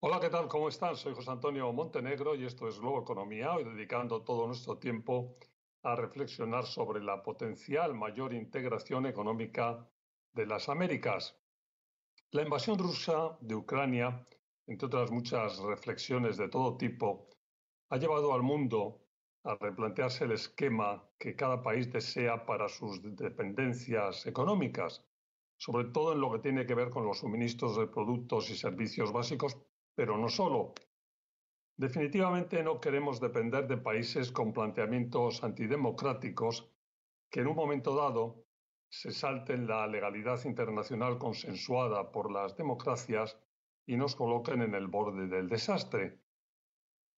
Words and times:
Hola, 0.00 0.20
¿qué 0.20 0.30
tal? 0.30 0.46
¿Cómo 0.46 0.68
están? 0.68 0.94
Soy 0.94 1.12
José 1.12 1.32
Antonio 1.32 1.72
Montenegro 1.72 2.36
y 2.36 2.44
esto 2.44 2.68
es 2.68 2.78
Globo 2.78 3.02
Economía, 3.02 3.52
hoy 3.54 3.64
dedicando 3.64 4.22
todo 4.22 4.46
nuestro 4.46 4.78
tiempo 4.78 5.34
a 5.82 5.96
reflexionar 5.96 6.66
sobre 6.66 7.02
la 7.02 7.20
potencial 7.20 7.96
mayor 7.96 8.32
integración 8.32 9.06
económica 9.06 9.90
de 10.34 10.46
las 10.46 10.68
Américas. 10.68 11.36
La 12.30 12.42
invasión 12.42 12.78
rusa 12.78 13.36
de 13.40 13.56
Ucrania, 13.56 14.24
entre 14.68 14.86
otras 14.86 15.10
muchas 15.10 15.58
reflexiones 15.58 16.36
de 16.36 16.48
todo 16.48 16.76
tipo, 16.76 17.26
ha 17.88 17.96
llevado 17.96 18.32
al 18.32 18.42
mundo 18.44 19.00
a 19.42 19.56
replantearse 19.56 20.26
el 20.26 20.32
esquema 20.32 21.10
que 21.18 21.34
cada 21.34 21.60
país 21.60 21.92
desea 21.92 22.46
para 22.46 22.68
sus 22.68 23.02
dependencias 23.02 24.26
económicas, 24.26 25.04
sobre 25.56 25.86
todo 25.86 26.12
en 26.12 26.20
lo 26.20 26.30
que 26.30 26.38
tiene 26.38 26.66
que 26.66 26.76
ver 26.76 26.90
con 26.90 27.04
los 27.04 27.18
suministros 27.18 27.76
de 27.76 27.88
productos 27.88 28.48
y 28.50 28.56
servicios 28.56 29.10
básicos, 29.10 29.56
pero 29.98 30.16
no 30.16 30.28
solo. 30.28 30.74
Definitivamente 31.76 32.62
no 32.62 32.80
queremos 32.80 33.18
depender 33.18 33.66
de 33.66 33.78
países 33.78 34.30
con 34.30 34.52
planteamientos 34.52 35.42
antidemocráticos 35.42 36.70
que 37.28 37.40
en 37.40 37.48
un 37.48 37.56
momento 37.56 37.96
dado 37.96 38.44
se 38.88 39.10
salten 39.10 39.66
la 39.66 39.88
legalidad 39.88 40.38
internacional 40.44 41.18
consensuada 41.18 42.12
por 42.12 42.30
las 42.30 42.56
democracias 42.56 43.36
y 43.86 43.96
nos 43.96 44.14
coloquen 44.14 44.62
en 44.62 44.76
el 44.76 44.86
borde 44.86 45.26
del 45.26 45.48
desastre. 45.48 46.20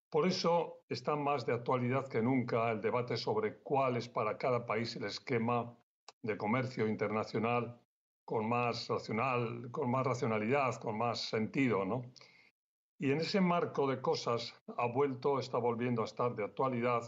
Por 0.09 0.27
eso 0.27 0.79
está 0.88 1.16
más 1.16 1.45
de 1.45 1.52
actualidad 1.52 2.09
que 2.09 2.23
nunca 2.23 2.71
el 2.71 2.80
debate 2.80 3.19
sobre 3.19 3.59
cuál 3.59 3.99
es 3.99 4.09
para 4.09 4.38
cada 4.38 4.65
país 4.65 4.97
el 4.97 5.05
esquema 5.05 5.77
de 6.23 6.38
comercio 6.38 6.88
internacional 6.88 7.79
con 8.24 8.49
más 8.49 8.88
racional, 8.88 9.71
con 9.71 9.91
más 9.91 10.07
racionalidad, 10.07 10.80
con 10.80 10.97
más 10.97 11.21
sentido, 11.29 11.85
¿no? 11.85 12.01
Y 13.02 13.12
en 13.12 13.18
ese 13.23 13.40
marco 13.40 13.87
de 13.87 14.02
cosas 14.02 14.54
ha 14.76 14.87
vuelto, 14.87 15.38
está 15.38 15.56
volviendo 15.56 16.02
a 16.02 16.04
estar 16.04 16.37
de 16.37 16.45
actualidad 16.45 17.02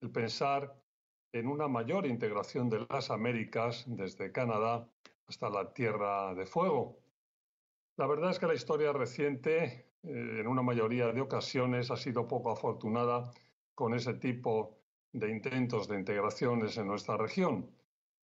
el 0.00 0.10
pensar 0.10 0.74
en 1.32 1.46
una 1.46 1.68
mayor 1.68 2.06
integración 2.06 2.68
de 2.68 2.84
las 2.90 3.08
Américas 3.12 3.84
desde 3.86 4.32
Canadá 4.32 4.88
hasta 5.28 5.48
la 5.48 5.72
Tierra 5.72 6.34
de 6.34 6.44
Fuego. 6.44 6.98
La 7.96 8.08
verdad 8.08 8.32
es 8.32 8.40
que 8.40 8.48
la 8.48 8.54
historia 8.54 8.92
reciente, 8.92 9.62
eh, 10.02 10.40
en 10.40 10.46
una 10.48 10.62
mayoría 10.62 11.12
de 11.12 11.20
ocasiones, 11.20 11.92
ha 11.92 11.96
sido 11.96 12.26
poco 12.26 12.50
afortunada 12.50 13.30
con 13.76 13.94
ese 13.94 14.14
tipo 14.14 14.76
de 15.12 15.30
intentos 15.30 15.86
de 15.86 16.00
integraciones 16.00 16.76
en 16.78 16.88
nuestra 16.88 17.16
región. 17.16 17.70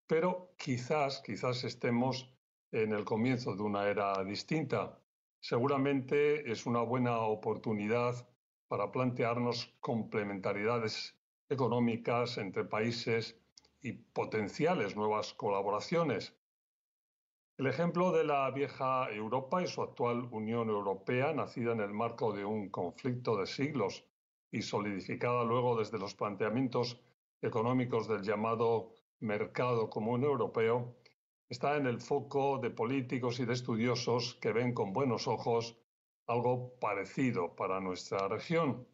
Pero 0.05 0.51
quizás, 0.57 1.21
quizás 1.25 1.63
estemos 1.63 2.29
en 2.73 2.91
el 2.91 3.05
comienzo 3.05 3.55
de 3.55 3.63
una 3.63 3.87
era 3.87 4.21
distinta. 4.25 4.99
Seguramente 5.47 6.51
es 6.51 6.65
una 6.65 6.81
buena 6.81 7.19
oportunidad 7.19 8.27
para 8.67 8.91
plantearnos 8.91 9.75
complementariedades 9.79 11.15
económicas 11.49 12.39
entre 12.39 12.65
países 12.65 13.39
y 13.79 13.91
potenciales 13.91 14.95
nuevas 14.95 15.35
colaboraciones. 15.35 16.35
El 17.59 17.67
ejemplo 17.67 18.11
de 18.11 18.23
la 18.23 18.49
vieja 18.49 19.07
Europa 19.11 19.61
y 19.61 19.67
su 19.67 19.83
actual 19.83 20.27
Unión 20.31 20.69
Europea, 20.69 21.31
nacida 21.31 21.73
en 21.73 21.81
el 21.81 21.93
marco 21.93 22.33
de 22.33 22.43
un 22.43 22.69
conflicto 22.69 23.37
de 23.37 23.45
siglos 23.45 24.03
y 24.49 24.63
solidificada 24.63 25.43
luego 25.43 25.77
desde 25.77 25.99
los 25.99 26.15
planteamientos 26.15 26.99
económicos 27.43 28.07
del 28.07 28.23
llamado 28.23 28.95
mercado 29.19 29.91
común 29.91 30.23
europeo, 30.23 30.95
está 31.49 31.77
en 31.77 31.85
el 31.85 32.01
foco 32.01 32.57
de 32.57 32.71
políticos 32.71 33.39
y 33.39 33.45
de 33.45 33.53
estudiosos 33.53 34.35
que 34.35 34.51
ven 34.51 34.73
con 34.73 34.93
buenos 34.93 35.27
ojos 35.27 35.77
algo 36.27 36.77
parecido 36.79 37.55
para 37.55 37.79
nuestra 37.79 38.27
región. 38.27 38.87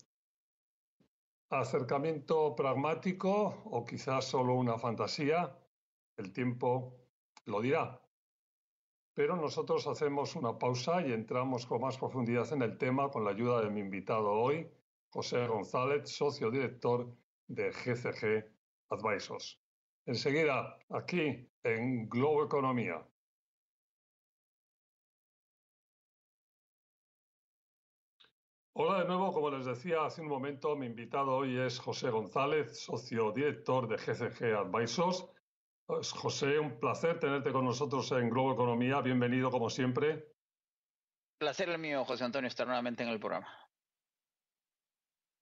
Acercamiento 1.49 2.55
pragmático 2.55 3.61
o 3.65 3.85
quizás 3.85 4.25
solo 4.25 4.55
una 4.55 4.77
fantasía, 4.77 5.57
el 6.17 6.31
tiempo 6.33 6.97
lo 7.45 7.61
dirá. 7.61 8.01
Pero 9.13 9.35
nosotros 9.35 9.87
hacemos 9.87 10.35
una 10.35 10.57
pausa 10.57 11.05
y 11.05 11.11
entramos 11.11 11.65
con 11.65 11.81
más 11.81 11.97
profundidad 11.97 12.51
en 12.53 12.61
el 12.61 12.77
tema 12.77 13.09
con 13.09 13.25
la 13.25 13.31
ayuda 13.31 13.61
de 13.61 13.69
mi 13.69 13.81
invitado 13.81 14.31
hoy, 14.31 14.69
José 15.09 15.45
González, 15.47 16.09
socio 16.09 16.49
director 16.49 17.13
de 17.47 17.71
GCG 17.71 18.49
Advisors. 18.89 19.59
Enseguida, 20.05 20.77
aquí 20.89 21.50
en 21.63 22.09
Globo 22.09 22.43
Economía. 22.45 23.05
Hola 28.73 29.01
de 29.01 29.05
nuevo, 29.05 29.31
como 29.33 29.51
les 29.51 29.65
decía 29.65 30.05
hace 30.05 30.21
un 30.21 30.27
momento, 30.27 30.75
mi 30.75 30.85
invitado 30.85 31.35
hoy 31.35 31.59
es 31.59 31.77
José 31.77 32.09
González, 32.09 32.79
socio 32.79 33.31
director 33.31 33.87
de 33.87 33.97
GCG 33.97 34.55
Advisors. 34.55 35.29
José, 35.87 36.57
un 36.57 36.79
placer 36.79 37.19
tenerte 37.19 37.51
con 37.51 37.65
nosotros 37.65 38.09
en 38.13 38.29
Globo 38.29 38.53
Economía. 38.53 39.01
Bienvenido 39.01 39.51
como 39.51 39.69
siempre. 39.69 40.25
Placer 41.37 41.69
el 41.69 41.79
mío, 41.79 42.05
José 42.05 42.23
Antonio, 42.23 42.47
estar 42.47 42.65
nuevamente 42.65 43.03
en 43.03 43.09
el 43.09 43.19
programa. 43.19 43.49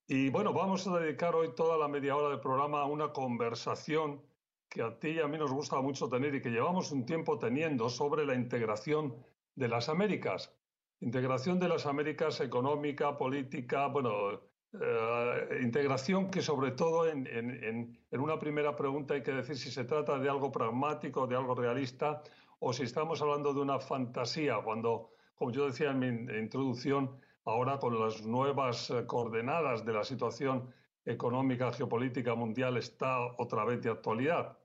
Y 0.07 0.31
bueno, 0.31 0.51
vamos 0.51 0.87
a 0.87 0.97
dedicar 0.97 1.35
hoy 1.35 1.53
toda 1.53 1.77
la 1.77 1.87
media 1.87 2.15
hora 2.15 2.29
del 2.29 2.39
programa 2.39 2.81
a 2.81 2.85
una 2.85 3.13
conversación 3.13 4.28
que 4.69 4.83
a 4.83 4.99
ti 4.99 5.09
y 5.09 5.19
a 5.19 5.27
mí 5.27 5.37
nos 5.37 5.51
gusta 5.51 5.81
mucho 5.81 6.07
tener 6.07 6.35
y 6.35 6.41
que 6.41 6.51
llevamos 6.51 6.91
un 6.91 7.05
tiempo 7.05 7.39
teniendo 7.39 7.89
sobre 7.89 8.25
la 8.25 8.35
integración 8.35 9.15
de 9.55 9.67
las 9.67 9.89
Américas. 9.89 10.55
Integración 11.01 11.59
de 11.59 11.69
las 11.69 11.85
Américas 11.85 12.39
económica, 12.39 13.17
política, 13.17 13.87
bueno, 13.87 14.41
eh, 14.73 15.59
integración 15.63 16.29
que 16.29 16.41
sobre 16.41 16.71
todo 16.71 17.07
en, 17.07 17.25
en, 17.25 17.97
una 18.11 18.37
primera 18.37 18.75
pregunta 18.75 19.15
hay 19.15 19.23
que 19.23 19.31
decir 19.31 19.57
si 19.57 19.71
se 19.71 19.85
trata 19.85 20.19
de 20.19 20.29
algo 20.29 20.51
pragmático, 20.51 21.25
de 21.25 21.35
algo 21.35 21.55
realista, 21.55 22.21
o 22.59 22.71
si 22.71 22.83
estamos 22.83 23.21
hablando 23.21 23.53
de 23.53 23.61
una 23.61 23.79
fantasía, 23.79 24.57
cuando, 24.63 25.13
como 25.33 25.51
yo 25.51 25.65
decía 25.65 25.89
en 25.89 25.99
mi 25.99 26.07
introducción, 26.37 27.19
ahora 27.45 27.79
con 27.79 27.99
las 27.99 28.21
nuevas 28.21 28.91
eh, 28.91 29.07
coordenadas 29.07 29.83
de 29.85 29.93
la 29.93 30.03
situación 30.03 30.71
económica, 31.05 31.73
geopolítica 31.73 32.35
mundial 32.35 32.77
está 32.77 33.17
otra 33.37 33.65
vez 33.65 33.81
de 33.81 33.89
actualidad. 33.89 34.58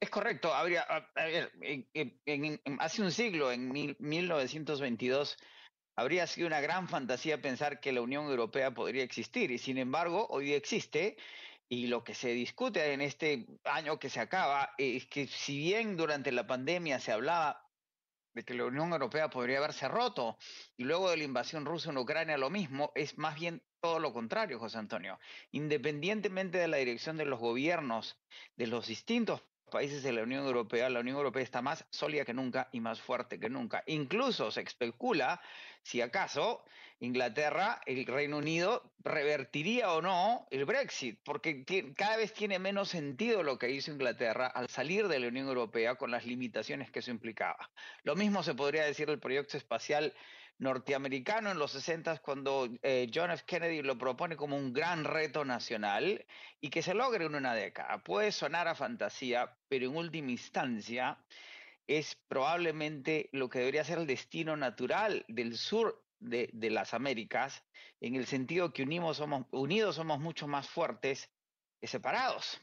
Es 0.00 0.10
correcto. 0.10 0.54
Habría, 0.54 0.86
hace 2.78 3.02
un 3.02 3.10
siglo, 3.10 3.50
en 3.50 3.70
1922, 3.98 5.36
habría 5.96 6.26
sido 6.28 6.46
una 6.46 6.60
gran 6.60 6.88
fantasía 6.88 7.42
pensar 7.42 7.80
que 7.80 7.90
la 7.90 8.00
Unión 8.00 8.26
Europea 8.26 8.70
podría 8.72 9.02
existir 9.02 9.50
y 9.50 9.58
sin 9.58 9.78
embargo 9.78 10.28
hoy 10.30 10.52
existe 10.52 11.16
y 11.68 11.88
lo 11.88 12.04
que 12.04 12.14
se 12.14 12.28
discute 12.28 12.92
en 12.92 13.00
este 13.00 13.46
año 13.64 13.98
que 13.98 14.08
se 14.08 14.20
acaba 14.20 14.70
es 14.78 15.06
que 15.06 15.26
si 15.26 15.58
bien 15.58 15.96
durante 15.96 16.30
la 16.30 16.46
pandemia 16.46 17.00
se 17.00 17.10
hablaba 17.10 17.68
de 18.34 18.44
que 18.44 18.54
la 18.54 18.66
Unión 18.66 18.92
Europea 18.92 19.28
podría 19.28 19.58
haberse 19.58 19.88
roto 19.88 20.38
y 20.76 20.84
luego 20.84 21.10
de 21.10 21.16
la 21.16 21.24
invasión 21.24 21.66
rusa 21.66 21.90
en 21.90 21.98
Ucrania 21.98 22.38
lo 22.38 22.50
mismo, 22.50 22.92
es 22.94 23.18
más 23.18 23.34
bien 23.34 23.60
todo 23.80 23.98
lo 23.98 24.12
contrario, 24.12 24.60
José 24.60 24.78
Antonio. 24.78 25.18
Independientemente 25.50 26.58
de 26.58 26.68
la 26.68 26.76
dirección 26.76 27.16
de 27.16 27.24
los 27.24 27.40
gobiernos 27.40 28.16
de 28.56 28.68
los 28.68 28.86
distintos 28.86 29.42
países 29.68 30.02
de 30.02 30.12
la 30.12 30.22
Unión 30.22 30.44
Europea, 30.44 30.88
la 30.88 31.00
Unión 31.00 31.16
Europea 31.16 31.42
está 31.42 31.62
más 31.62 31.84
sólida 31.90 32.24
que 32.24 32.34
nunca 32.34 32.68
y 32.72 32.80
más 32.80 33.00
fuerte 33.00 33.38
que 33.38 33.48
nunca. 33.48 33.82
Incluso 33.86 34.50
se 34.50 34.62
especula 34.62 35.40
si 35.82 36.00
acaso 36.00 36.64
Inglaterra, 37.00 37.80
el 37.86 38.06
Reino 38.06 38.38
Unido, 38.38 38.82
revertiría 39.04 39.92
o 39.92 40.02
no 40.02 40.48
el 40.50 40.64
Brexit, 40.64 41.20
porque 41.24 41.64
cada 41.96 42.16
vez 42.16 42.32
tiene 42.32 42.58
menos 42.58 42.88
sentido 42.88 43.44
lo 43.44 43.56
que 43.56 43.70
hizo 43.70 43.92
Inglaterra 43.92 44.48
al 44.48 44.68
salir 44.68 45.06
de 45.06 45.20
la 45.20 45.28
Unión 45.28 45.46
Europea 45.46 45.94
con 45.94 46.10
las 46.10 46.26
limitaciones 46.26 46.90
que 46.90 46.98
eso 46.98 47.12
implicaba. 47.12 47.70
Lo 48.02 48.16
mismo 48.16 48.42
se 48.42 48.54
podría 48.54 48.84
decir 48.84 49.06
del 49.06 49.20
proyecto 49.20 49.56
espacial 49.56 50.12
norteamericano 50.58 51.50
en 51.50 51.58
los 51.58 51.72
60 51.72 52.18
cuando 52.18 52.68
eh, 52.82 53.10
John 53.12 53.30
F. 53.30 53.44
Kennedy 53.46 53.82
lo 53.82 53.96
propone 53.96 54.36
como 54.36 54.56
un 54.56 54.72
gran 54.72 55.04
reto 55.04 55.44
nacional 55.44 56.24
y 56.60 56.70
que 56.70 56.82
se 56.82 56.94
logre 56.94 57.24
en 57.24 57.34
una 57.34 57.54
década. 57.54 58.02
Puede 58.02 58.32
sonar 58.32 58.68
a 58.68 58.74
fantasía, 58.74 59.56
pero 59.68 59.86
en 59.86 59.96
última 59.96 60.30
instancia 60.30 61.18
es 61.86 62.16
probablemente 62.28 63.30
lo 63.32 63.48
que 63.48 63.60
debería 63.60 63.84
ser 63.84 63.98
el 63.98 64.06
destino 64.06 64.56
natural 64.56 65.24
del 65.28 65.56
sur 65.56 66.04
de, 66.20 66.50
de 66.52 66.70
las 66.70 66.94
Américas, 66.94 67.64
en 68.00 68.16
el 68.16 68.26
sentido 68.26 68.72
que 68.72 68.82
unimos 68.82 69.16
somos, 69.16 69.46
unidos 69.52 69.96
somos 69.96 70.18
mucho 70.18 70.48
más 70.48 70.68
fuertes 70.68 71.30
que 71.80 71.86
separados. 71.86 72.60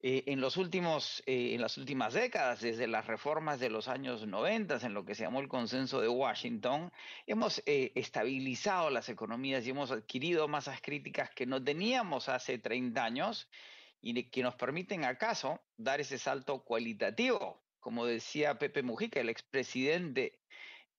Eh, 0.00 0.24
en, 0.26 0.40
los 0.40 0.56
últimos, 0.56 1.22
eh, 1.26 1.54
en 1.54 1.60
las 1.60 1.76
últimas 1.76 2.14
décadas, 2.14 2.60
desde 2.60 2.86
las 2.86 3.06
reformas 3.06 3.58
de 3.58 3.68
los 3.68 3.88
años 3.88 4.24
90, 4.24 4.78
en 4.86 4.94
lo 4.94 5.04
que 5.04 5.16
se 5.16 5.24
llamó 5.24 5.40
el 5.40 5.48
consenso 5.48 6.00
de 6.00 6.08
Washington, 6.08 6.92
hemos 7.26 7.60
eh, 7.66 7.90
estabilizado 7.96 8.90
las 8.90 9.08
economías 9.08 9.66
y 9.66 9.70
hemos 9.70 9.90
adquirido 9.90 10.46
masas 10.46 10.80
críticas 10.80 11.30
que 11.30 11.46
no 11.46 11.62
teníamos 11.62 12.28
hace 12.28 12.58
30 12.58 13.04
años 13.04 13.48
y 14.00 14.22
que 14.30 14.42
nos 14.44 14.54
permiten 14.54 15.04
acaso 15.04 15.60
dar 15.76 16.00
ese 16.00 16.18
salto 16.18 16.62
cualitativo. 16.62 17.60
Como 17.80 18.06
decía 18.06 18.56
Pepe 18.56 18.84
Mujica, 18.84 19.18
el 19.18 19.28
expresidente 19.28 20.38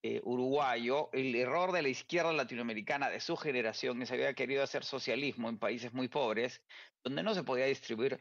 eh, 0.02 0.22
uruguayo, 0.24 1.10
el 1.12 1.36
error 1.36 1.74
de 1.74 1.82
la 1.82 1.90
izquierda 1.90 2.32
latinoamericana 2.32 3.10
de 3.10 3.20
su 3.20 3.36
generación 3.36 4.02
es 4.02 4.10
que 4.10 4.16
había 4.16 4.34
querido 4.34 4.64
hacer 4.64 4.86
socialismo 4.86 5.50
en 5.50 5.58
países 5.58 5.94
muy 5.94 6.08
pobres, 6.08 6.62
donde 7.04 7.22
no 7.22 7.34
se 7.34 7.44
podía 7.44 7.66
distribuir 7.66 8.20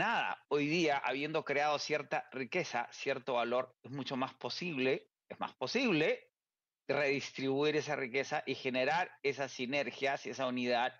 nada. 0.00 0.42
Hoy 0.48 0.66
día, 0.66 0.96
habiendo 0.96 1.44
creado 1.44 1.78
cierta 1.78 2.26
riqueza, 2.32 2.88
cierto 2.90 3.34
valor, 3.34 3.76
es 3.82 3.90
mucho 3.90 4.16
más 4.16 4.32
posible, 4.34 5.10
es 5.28 5.38
más 5.38 5.54
posible 5.54 6.32
redistribuir 6.88 7.76
esa 7.76 7.96
riqueza 7.96 8.42
y 8.46 8.54
generar 8.54 9.10
esas 9.22 9.52
sinergias 9.52 10.24
y 10.24 10.30
esa 10.30 10.46
unidad 10.46 10.94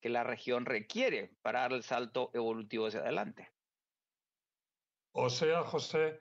que 0.00 0.08
la 0.08 0.24
región 0.24 0.66
requiere 0.66 1.36
para 1.40 1.60
dar 1.60 1.72
el 1.72 1.84
salto 1.84 2.30
evolutivo 2.34 2.88
hacia 2.88 3.00
adelante. 3.00 3.48
O 5.12 5.30
sea, 5.30 5.62
José, 5.62 6.20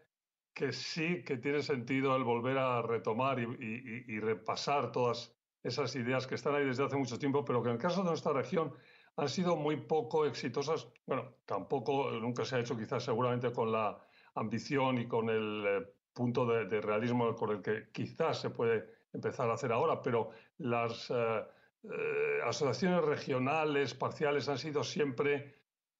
que 0.53 0.71
sí 0.73 1.23
que 1.23 1.37
tiene 1.37 1.63
sentido 1.63 2.15
el 2.15 2.23
volver 2.23 2.59
a 2.59 2.83
retomar 2.83 3.39
y, 3.39 4.19
repasar 4.19 4.91
todas 4.91 5.35
esas 5.63 5.95
ideas 5.95 6.27
que 6.27 6.35
están 6.35 6.53
ahí 6.53 6.65
desde 6.65 6.85
hace 6.85 6.97
mucho 6.97 7.17
tiempo, 7.17 7.43
pero 7.43 7.63
que 7.63 7.69
en 7.69 7.75
el 7.75 7.81
caso 7.81 8.03
de 8.03 8.09
nuestra 8.09 8.31
región 8.31 8.75
han 9.17 9.29
sido 9.29 9.55
muy 9.55 9.77
poco 9.77 10.25
exitosas. 10.25 10.87
Bueno, 11.05 11.35
tampoco, 11.45 12.11
nunca 12.11 12.45
se 12.45 12.55
ha 12.55 12.59
hecho 12.59 12.77
quizás 12.77 13.03
seguramente 13.03 13.51
con 13.51 13.71
la 13.71 13.99
ambición 14.35 14.97
y 14.97 15.07
con 15.07 15.29
el 15.29 15.65
eh, 15.67 15.93
punto 16.13 16.45
de, 16.45 16.81
realismo 16.81 17.35
con 17.35 17.51
el 17.51 17.61
que 17.61 17.89
quizás 17.91 18.39
se 18.41 18.49
puede 18.49 18.85
empezar 19.13 19.49
a 19.49 19.53
hacer 19.53 19.71
ahora, 19.71 20.01
pero 20.01 20.31
las 20.57 21.09
eh, 21.11 21.43
eh, 21.83 22.39
asociaciones 22.43 23.03
regionales, 23.03 23.93
parciales, 23.93 24.47
han 24.47 24.57
sido 24.57 24.83
siempre 24.83 25.55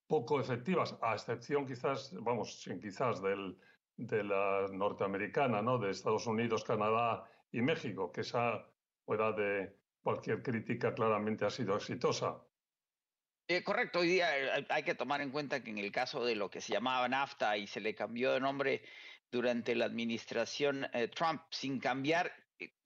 poco 0.06 0.40
efectivas, 0.40 0.96
a 1.02 1.14
excepción 1.14 1.66
quizás, 1.66 2.14
vamos, 2.20 2.62
sin 2.62 2.80
quizás 2.80 3.20
de 3.22 4.24
la 4.24 4.66
norteamericana, 4.70 5.62
¿no? 5.62 5.78
de 5.78 5.90
Estados 5.90 6.26
Unidos, 6.26 6.64
Canadá 6.64 7.24
y 7.50 7.62
México, 7.62 8.12
que 8.12 8.22
esa, 8.22 8.66
fuera 9.04 9.32
de 9.32 9.74
cualquier 10.02 10.42
crítica, 10.42 10.94
claramente 10.94 11.44
ha 11.44 11.50
sido 11.50 11.76
exitosa. 11.76 12.42
Eh, 13.48 13.64
correcto, 13.64 13.98
hoy 13.98 14.08
día 14.08 14.38
eh, 14.38 14.66
hay 14.68 14.84
que 14.84 14.94
tomar 14.94 15.20
en 15.20 15.30
cuenta 15.30 15.62
que 15.62 15.70
en 15.70 15.78
el 15.78 15.90
caso 15.90 16.24
de 16.24 16.36
lo 16.36 16.48
que 16.48 16.60
se 16.60 16.72
llamaba 16.72 17.08
NAFTA 17.08 17.56
y 17.56 17.66
se 17.66 17.80
le 17.80 17.94
cambió 17.94 18.32
de 18.32 18.40
nombre 18.40 18.82
durante 19.32 19.74
la 19.74 19.84
administración 19.84 20.86
eh, 20.92 21.08
Trump 21.08 21.42
sin 21.50 21.80
cambiar 21.80 22.32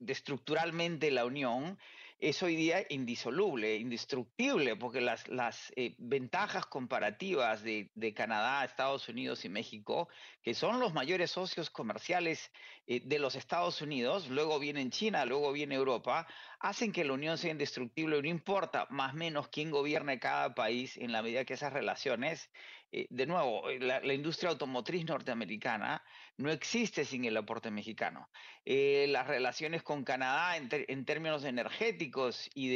estructuralmente 0.06 1.10
la 1.10 1.26
Unión, 1.26 1.78
es 2.18 2.42
hoy 2.42 2.56
día 2.56 2.84
indisoluble, 2.88 3.76
indestructible, 3.76 4.76
porque 4.76 5.02
las, 5.02 5.72
eh, 5.76 5.94
ventajas 5.98 6.64
comparativas 6.66 7.62
de, 7.62 7.90
de, 7.94 8.14
Canadá, 8.14 8.64
Estados 8.64 9.08
Unidos 9.08 9.44
y 9.44 9.50
México, 9.50 10.08
que 10.42 10.54
son 10.54 10.80
los 10.80 10.94
mayores 10.94 11.30
socios 11.30 11.68
comerciales 11.68 12.50
eh, 12.86 13.02
de 13.04 13.18
los 13.18 13.34
Estados 13.34 13.82
Unidos, 13.82 14.28
luego 14.30 14.58
viene 14.58 14.88
China, 14.88 15.26
luego 15.26 15.52
viene 15.52 15.74
Europa, 15.74 16.26
hacen 16.58 16.90
que 16.90 17.04
la 17.04 17.12
Unión 17.12 17.36
sea 17.36 17.50
indestructible, 17.50 18.22
no 18.22 18.28
importa 18.28 18.86
más 18.88 19.12
o 19.12 19.16
menos 19.16 19.48
quién 19.48 19.70
gobierne 19.70 20.18
cada 20.18 20.54
país 20.54 20.96
en 20.96 21.12
la 21.12 21.22
medida 21.22 21.44
que 21.44 21.54
esas 21.54 21.72
relaciones, 21.72 22.48
eh, 22.96 23.06
de 23.10 23.26
nuevo, 23.26 23.62
la, 23.80 24.14
industria 24.14 24.50
automotriz 24.50 25.04
norteamericana 25.04 26.02
no 26.38 26.50
existe 26.50 27.04
sin 27.04 27.24
el 27.26 27.36
aporte 27.36 27.70
mexicano. 27.70 28.28
las 28.64 29.26
relaciones 29.26 29.82
con 29.82 30.02
Canadá 30.02 30.56
en, 30.56 31.04
términos 31.04 31.44
energéticos, 31.44 32.50
y 32.54 32.68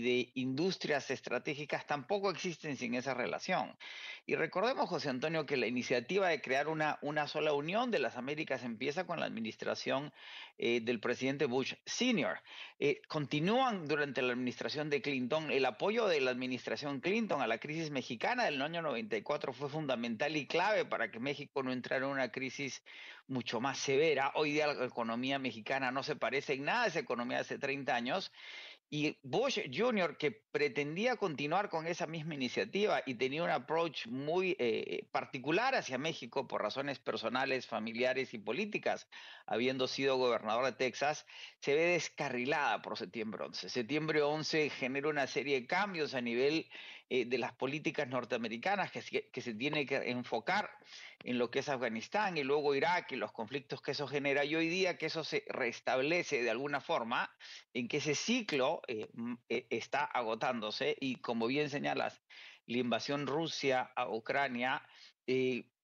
de, 0.00 0.30
industrias 0.34 1.10
estratégicas 1.10 1.86
tampoco 1.86 2.30
existen 2.30 2.76
sin 2.76 2.94
esa 2.94 3.14
relación. 3.14 3.74
Y 4.24 4.36
recordemos, 4.36 4.88
José 4.88 5.08
Antonio, 5.08 5.46
que 5.46 5.56
la 5.56 5.66
iniciativa 5.66 6.28
de 6.28 6.40
crear 6.40 6.68
una, 6.68 6.98
sola 7.26 7.54
unión 7.54 7.90
de 7.90 7.98
las 7.98 8.16
Américas 8.16 8.62
empieza 8.62 9.04
con 9.04 9.18
la 9.18 9.26
administración 9.26 10.12
eh, 10.58 10.80
del 10.80 11.00
presidente 11.00 11.46
Bush 11.46 11.74
Sr. 11.86 12.40
Eh, 12.78 13.02
continúan 13.08 13.88
durante 13.88 14.22
la 14.22 14.32
administración 14.32 14.90
de 14.90 15.02
Clinton. 15.02 15.50
El 15.50 15.64
apoyo 15.64 16.06
de 16.06 16.20
la 16.20 16.30
administración 16.30 17.00
Clinton 17.00 17.42
a 17.42 17.48
la 17.48 17.58
crisis 17.58 17.90
mexicana 17.90 18.44
del 18.44 18.62
año 18.62 18.80
94 18.80 19.52
fue 19.52 19.61
fundamental 19.68 20.36
y 20.36 20.46
clave 20.46 20.84
para 20.84 21.10
que 21.10 21.20
México 21.20 21.62
no 21.62 21.72
entrara 21.72 22.06
en 22.06 22.12
una 22.12 22.30
crisis 22.30 22.82
mucho 23.26 23.60
más 23.60 23.78
severa. 23.78 24.32
Hoy 24.34 24.52
día 24.52 24.66
la 24.66 24.84
economía 24.84 25.38
mexicana 25.38 25.90
no 25.90 26.02
se 26.02 26.16
parece 26.16 26.54
en 26.54 26.64
nada 26.64 26.84
a 26.84 26.86
esa 26.88 26.98
economía 26.98 27.38
de 27.38 27.42
hace 27.42 27.58
30 27.58 27.94
años 27.94 28.32
y 28.94 29.16
Bush 29.22 29.58
Jr., 29.74 30.18
que 30.18 30.32
pretendía 30.32 31.16
continuar 31.16 31.70
con 31.70 31.86
esa 31.86 32.06
misma 32.06 32.34
iniciativa 32.34 33.02
y 33.06 33.14
tenía 33.14 33.42
un 33.42 33.48
approach 33.48 34.06
muy 34.06 34.54
eh, 34.58 35.08
particular 35.10 35.74
hacia 35.74 35.96
México 35.96 36.46
por 36.46 36.60
razones 36.60 36.98
personales, 36.98 37.66
familiares 37.66 38.34
y 38.34 38.38
políticas, 38.38 39.08
habiendo 39.46 39.88
sido 39.88 40.18
gobernador 40.18 40.66
de 40.66 40.72
Texas, 40.72 41.24
se 41.60 41.74
ve 41.74 41.84
descarrilada 41.92 42.82
por 42.82 42.98
septiembre 42.98 43.42
11. 43.44 43.70
Septiembre 43.70 44.20
11 44.20 44.68
genera 44.68 45.08
una 45.08 45.26
serie 45.26 45.62
de 45.62 45.66
cambios 45.66 46.12
a 46.12 46.20
nivel 46.20 46.68
eh, 47.14 47.26
de 47.26 47.36
las 47.36 47.52
políticas 47.52 48.08
norteamericanas 48.08 48.90
que, 48.90 49.28
que, 49.30 49.42
se 49.42 49.52
tiene 49.52 49.84
que 49.84 49.96
enfocar 49.96 50.70
en 51.22 51.36
lo 51.36 51.50
que 51.50 51.58
es 51.58 51.68
Afganistán 51.68 52.38
y 52.38 52.42
luego 52.42 52.74
Irak 52.74 53.12
y 53.12 53.16
los 53.16 53.32
conflictos 53.32 53.82
que 53.82 53.90
eso 53.90 54.08
genera. 54.08 54.46
Y 54.46 54.54
hoy 54.54 54.68
día 54.68 54.96
que 54.96 55.04
eso 55.04 55.22
se 55.22 55.44
restablece 55.48 56.42
de 56.42 56.48
alguna 56.48 56.80
forma, 56.80 57.30
en 57.74 57.86
que 57.86 57.98
ese 57.98 58.14
ciclo 58.14 58.80
eh, 58.88 59.08
eh, 59.50 59.66
está 59.68 60.04
agotándose 60.04 60.96
y 60.98 61.16
como 61.16 61.48
bien 61.48 61.68
señalas, 61.68 62.22
la 62.64 62.78
invasión 62.78 63.26
Rusia 63.26 63.92
a 63.94 64.08
Ucrania 64.08 64.82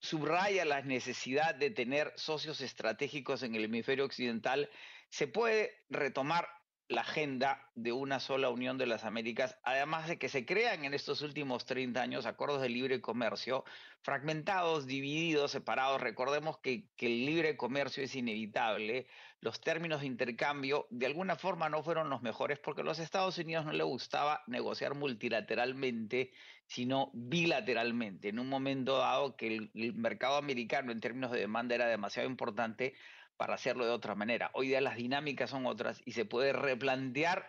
subraya 0.01 0.65
la 0.65 0.81
necesidad 0.81 1.55
de 1.55 1.71
tener 1.71 2.11
socios 2.17 2.63
estratégicos 2.63 3.43
en 3.43 3.55
el 3.55 3.65
hemisferio 3.65 4.07
occidental, 4.07 4.71
se 5.11 5.27
puede 5.27 5.85
retomar 5.91 6.49
la 6.89 7.03
agenda 7.03 7.71
de 7.75 7.93
una 7.93 8.19
sola 8.19 8.49
Unión 8.49 8.79
de 8.79 8.87
las 8.87 9.05
Américas, 9.05 9.59
además 9.63 10.09
de 10.09 10.19
que 10.19 10.31
se 10.31 10.47
crean 10.47 10.87
en 10.87 10.95
estos 10.95 11.21
últimos 11.21 11.67
30 11.67 12.01
años 12.01 12.25
acuerdos 12.25 12.63
de 12.63 12.71
libre 12.71 13.03
comercio 13.03 13.65
fragmentados, 14.01 14.87
divididos, 14.87 15.51
separados. 15.51 16.01
Recordemos 16.01 16.59
que, 16.59 16.85
que, 16.97 17.07
el 17.07 17.27
libre 17.27 17.59
comercio 17.59 18.03
es 18.03 18.15
inevitable. 18.15 19.07
Los 19.41 19.61
términos 19.61 20.01
de 20.01 20.07
intercambio 20.07 20.87
de 20.89 21.05
alguna 21.05 21.37
forma 21.37 21.69
no 21.69 21.83
fueron 21.83 22.09
los 22.09 22.23
mejores 22.23 22.59
porque 22.59 22.81
a 22.81 22.85
los 22.85 22.99
Estados 22.99 23.37
Unidos 23.37 23.67
no 23.67 23.73
le 23.73 23.85
gustaba 23.85 24.43
negociar 24.47 24.95
multilateralmente, 24.95 26.33
sino 26.67 27.11
bilateralmente. 27.13 28.31
En 28.31 28.39
un 28.39 28.49
momento 28.49 28.97
dado 28.97 29.37
que 29.37 29.57
el, 29.57 29.71
el 29.75 29.93
mercado 29.95 30.37
americano 30.37 30.91
en 30.91 31.01
términos 31.01 31.33
de 31.33 31.41
demanda 31.41 31.75
era 31.75 31.87
demasiado 31.87 32.29
importante, 32.29 32.95
para 33.39 33.55
hacerlo 33.55 33.87
de 33.87 33.93
otra 33.93 34.15
manera. 34.15 34.51
Hoy 34.53 34.69
día 34.69 34.81
las 34.83 34.97
dinámicas 34.97 35.49
son 35.49 35.65
otras 35.65 36.03
y 36.05 36.13
se 36.13 36.27
puede 36.27 36.53
replantear 36.53 37.49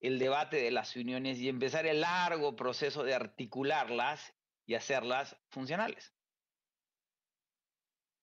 el 0.00 0.18
debate 0.18 0.58
de 0.58 0.70
las 0.70 0.94
uniones 0.96 1.38
y 1.38 1.48
empezar 1.48 1.86
el 1.86 2.00
largo 2.00 2.54
proceso 2.54 3.02
de 3.02 3.14
articularlas 3.14 4.32
y 4.64 4.74
hacerlas 4.74 5.36
funcionales. 5.50 6.14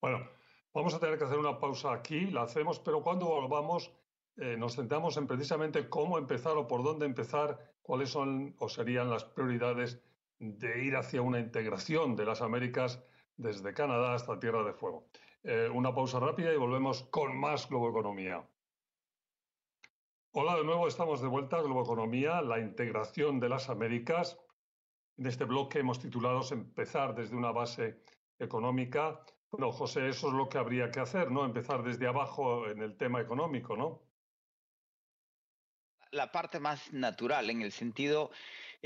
Bueno, 0.01 0.29
vamos 0.73 0.93
a 0.93 0.99
tener 0.99 1.17
que 1.17 1.25
hacer 1.25 1.37
una 1.37 1.59
pausa 1.59 1.91
aquí, 1.91 2.27
la 2.27 2.43
hacemos, 2.43 2.79
pero 2.79 3.03
cuando 3.03 3.25
volvamos 3.25 3.91
eh, 4.37 4.55
nos 4.57 4.75
centramos 4.75 5.17
en 5.17 5.27
precisamente 5.27 5.89
cómo 5.89 6.17
empezar 6.17 6.55
o 6.57 6.67
por 6.67 6.83
dónde 6.83 7.05
empezar, 7.05 7.73
cuáles 7.81 8.09
son 8.09 8.55
o 8.59 8.69
serían 8.69 9.09
las 9.09 9.25
prioridades 9.25 10.01
de 10.39 10.83
ir 10.83 10.95
hacia 10.95 11.21
una 11.21 11.39
integración 11.39 12.15
de 12.15 12.25
las 12.25 12.41
Américas 12.41 13.03
desde 13.35 13.73
Canadá 13.73 14.13
hasta 14.13 14.39
Tierra 14.39 14.63
de 14.63 14.73
Fuego. 14.73 15.09
Eh, 15.47 15.69
una 15.69 15.93
pausa 15.93 16.19
rápida 16.19 16.51
y 16.51 16.57
volvemos 16.57 17.03
con 17.03 17.37
más 17.37 17.69
Globoeconomía. 17.69 18.43
Hola 20.31 20.55
de 20.55 20.63
nuevo, 20.63 20.87
estamos 20.87 21.21
de 21.21 21.27
vuelta 21.27 21.57
a 21.57 21.61
Globoeconomía, 21.61 22.41
la 22.41 22.57
integración 22.57 23.39
de 23.39 23.49
las 23.49 23.69
Américas. 23.69 24.39
En 25.17 25.27
este 25.27 25.43
bloque 25.43 25.77
hemos 25.77 25.99
titulado 25.99 26.41
Empezar 26.51 27.13
desde 27.13 27.35
una 27.35 27.51
base 27.51 28.01
económica. 28.39 29.19
Bueno, 29.51 29.71
José, 29.71 30.09
eso 30.09 30.29
es 30.29 30.33
lo 30.33 30.49
que 30.49 30.57
habría 30.57 30.89
que 30.89 30.99
hacer, 30.99 31.29
¿no? 31.29 31.45
Empezar 31.45 31.83
desde 31.83 32.07
abajo 32.07 32.67
en 32.67 32.81
el 32.81 32.97
tema 32.97 33.21
económico, 33.21 33.77
¿no? 33.77 34.01
La 36.09 36.31
parte 36.31 36.59
más 36.59 36.91
natural, 36.91 37.51
en 37.51 37.61
el 37.61 37.71
sentido 37.71 38.31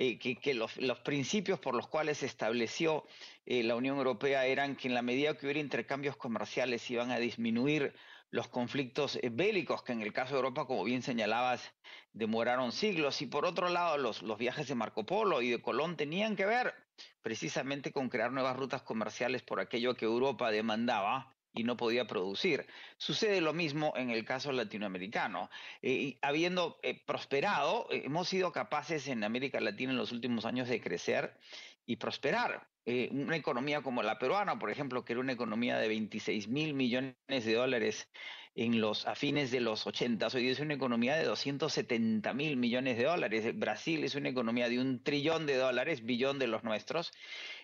eh, 0.02 0.18
que, 0.18 0.54
los, 0.54 0.72
principios 1.04 1.60
por 1.60 1.76
los 1.76 1.90
cuales 1.90 2.20
se 2.20 2.26
estableció 2.26 3.06
eh, 3.46 3.64
la 3.64 3.76
Unión 3.76 3.98
Europea 3.98 4.46
eran 4.46 4.78
que 4.78 4.88
en 4.88 4.94
la 4.94 5.02
medida 5.02 5.38
que 5.38 5.46
hubiera 5.46 5.60
intercambios 5.60 6.16
comerciales 6.16 6.90
iban 6.90 7.12
a 7.12 7.20
disminuir 7.20 7.94
los 8.32 8.48
conflictos 8.48 9.20
eh, 9.22 9.30
bélicos, 9.30 9.84
que 9.84 9.92
en 9.92 10.02
el 10.02 10.14
caso 10.14 10.36
de 10.36 10.38
Europa, 10.38 10.66
como 10.68 10.86
bien 10.86 11.02
señalabas, 11.02 11.74
demoraron 12.14 12.72
siglos. 12.72 13.22
Y 13.22 13.26
por 13.26 13.44
otro 13.46 13.68
lado, 13.68 13.98
los, 13.98 14.22
los 14.22 14.38
viajes 14.38 14.70
de 14.70 14.76
Marco 14.76 15.06
Polo 15.06 15.42
y 15.42 15.50
de 15.50 15.62
Colón 15.62 15.98
tenían 15.98 16.38
que 16.38 16.46
ver 16.46 16.74
precisamente 17.22 17.92
con 17.92 18.08
crear 18.08 18.32
nuevas 18.32 18.56
rutas 18.56 18.84
comerciales 18.84 19.44
por 19.44 19.60
aquello 19.60 19.96
que 19.96 20.06
Europa 20.06 20.50
demandaba 20.50 21.36
y 21.54 21.64
no 21.64 21.78
podía 21.78 22.06
producir. 22.08 22.68
Sucede 22.98 23.42
lo 23.42 23.54
mismo 23.54 23.94
en 23.96 24.10
el 24.12 24.26
caso 24.26 24.52
latinoamericano. 24.52 25.50
Eh, 25.82 26.18
habiendo 26.22 26.80
eh, 26.84 27.04
prosperado, 27.06 27.88
eh, 27.92 28.04
hemos 28.06 28.28
sido 28.30 28.52
capaces 28.52 29.08
en 29.08 29.24
América 29.24 29.60
Latina 29.60 29.92
en 29.92 29.98
los 29.98 30.12
últimos 30.12 30.46
años 30.46 30.68
de 30.70 30.82
crecer 30.82 31.38
y 31.86 31.98
prosperar. 31.98 32.70
eh, 32.86 33.10
una 33.12 33.36
economía 33.36 33.82
como 33.84 34.02
la 34.04 34.18
peruana, 34.18 34.58
por 34.58 34.72
ejemplo, 34.72 35.06
que 35.06 35.14
era 35.14 35.20
una 35.22 35.34
economía 35.34 35.78
de 35.78 35.88
26 35.88 36.48
mil 36.48 36.74
millones 36.74 37.16
de 37.28 37.54
dólares 37.54 38.10
en 38.56 38.82
los, 38.82 39.06
a 39.08 39.16
fines 39.16 39.52
de 39.52 39.60
los 39.60 39.86
80, 39.88 40.28
hoy 40.34 40.50
es 40.50 40.60
una 40.60 40.74
economía 40.74 41.16
de 41.16 41.24
270 41.26 42.34
mil 42.34 42.58
millones 42.58 42.98
de 42.98 43.04
dólares. 43.06 43.58
Brasil 43.58 44.04
es 44.04 44.16
una 44.16 44.30
economía 44.30 44.70
de 44.70 44.80
un 44.80 45.04
trillón 45.04 45.46
de 45.46 45.56
dólares, 45.58 46.04
billón 46.04 46.40
de 46.40 46.48
los 46.48 46.64
nuestros, 46.64 47.12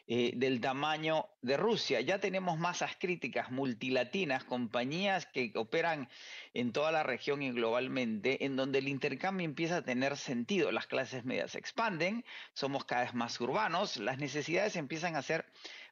eh, 0.08 0.34
del 0.36 0.62
tamaño 0.62 1.30
de 1.42 1.58
Rusia. 1.58 2.00
Ya 2.02 2.20
tenemos 2.20 2.60
masas 2.60 2.96
críticas 3.00 3.50
multilatinas, 3.50 4.44
compañías 4.44 5.26
que 5.26 5.52
operan 5.56 6.10
en 6.54 6.72
toda 6.72 6.92
la 6.92 7.02
región 7.02 7.42
y 7.42 7.52
globalmente, 7.52 8.46
en 8.46 8.56
donde 8.56 8.80
el 8.80 8.88
intercambio 8.88 9.46
empieza 9.46 9.78
a 9.78 9.82
tener 9.84 10.16
sentido. 10.18 10.72
Las 10.72 10.86
clases 10.86 11.26
medias 11.26 11.52
se 11.52 11.58
expanden, 11.58 12.24
somos 12.54 12.86
cada 12.86 13.04
vez 13.04 13.16
más 13.16 13.42
urbanos, 13.42 13.98
las 13.98 14.20
necesidades 14.20 14.76
empiezan 14.76 15.16
a 15.16 15.24
ser 15.24 15.46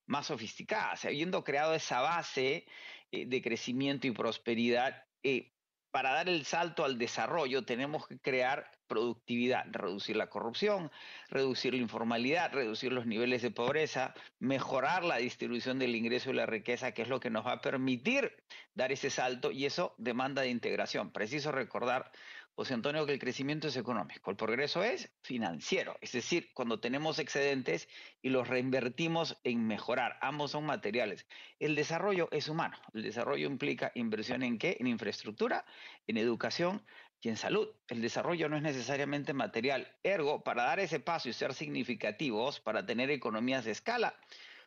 más 0.05 0.27
sofisticadas. 0.27 1.05
Habiendo 1.05 1.43
creado 1.43 1.73
esa 1.73 2.01
base 2.01 2.67
eh, 3.11 3.25
de 3.25 3.41
crecimiento 3.41 4.05
y 4.05 4.11
prosperidad, 4.11 5.05
eh, 5.23 5.52
para 5.93 6.11
dar 6.11 6.27
el 6.27 6.43
salto 6.43 6.85
al 6.85 6.97
desarrollo 6.97 7.65
tenemos 7.65 8.07
que 8.07 8.17
crear 8.17 8.71
productividad, 8.87 9.63
reducir 9.69 10.15
la 10.15 10.25
corrupción, 10.25 10.91
reducir 11.29 11.75
la 11.75 11.81
informalidad, 11.81 12.51
reducir 12.51 12.91
los 12.91 13.05
niveles 13.05 13.43
de 13.43 13.51
pobreza, 13.51 14.15
mejorar 14.39 15.03
la 15.03 15.17
distribución 15.17 15.77
del 15.77 15.95
ingreso 15.95 16.31
y 16.31 16.33
la 16.33 16.47
riqueza, 16.47 16.93
que 16.93 17.03
es 17.03 17.09
lo 17.09 17.19
que 17.19 17.29
nos 17.29 17.45
va 17.45 17.53
a 17.53 17.61
permitir 17.61 18.35
dar 18.73 18.91
ese 18.91 19.11
salto 19.11 19.51
y 19.51 19.67
eso 19.67 19.93
demanda 19.99 20.41
de 20.41 20.49
integración. 20.49 21.11
Preciso 21.11 21.51
recordar 21.51 22.11
José 22.55 22.75
Antonio, 22.75 23.05
que 23.07 23.13
el 23.13 23.19
crecimiento 23.19 23.67
es 23.67 23.77
económico, 23.77 24.29
el 24.29 24.37
progreso 24.37 24.83
es 24.83 25.11
financiero, 25.21 25.97
es 26.01 26.11
decir, 26.11 26.51
cuando 26.53 26.79
tenemos 26.79 27.17
excedentes 27.17 27.89
y 28.21 28.29
los 28.29 28.47
reinvertimos 28.47 29.39
en 29.43 29.65
mejorar, 29.65 30.19
ambos 30.21 30.51
son 30.51 30.65
materiales. 30.65 31.25
El 31.59 31.73
desarrollo 31.73 32.29
es 32.31 32.49
humano, 32.49 32.77
el 32.93 33.01
desarrollo 33.01 33.47
implica 33.47 33.91
inversión 33.95 34.43
en 34.43 34.59
qué? 34.59 34.77
En 34.79 34.85
infraestructura, 34.85 35.65
en 36.05 36.17
educación 36.17 36.85
y 37.21 37.29
en 37.29 37.37
salud. 37.37 37.69
El 37.87 38.01
desarrollo 38.01 38.47
no 38.49 38.57
es 38.57 38.61
necesariamente 38.61 39.33
material, 39.33 39.91
ergo, 40.03 40.43
para 40.43 40.63
dar 40.63 40.79
ese 40.79 40.99
paso 40.99 41.29
y 41.29 41.33
ser 41.33 41.55
significativos, 41.55 42.59
para 42.59 42.85
tener 42.85 43.09
economías 43.09 43.65
de 43.65 43.71
escala, 43.71 44.15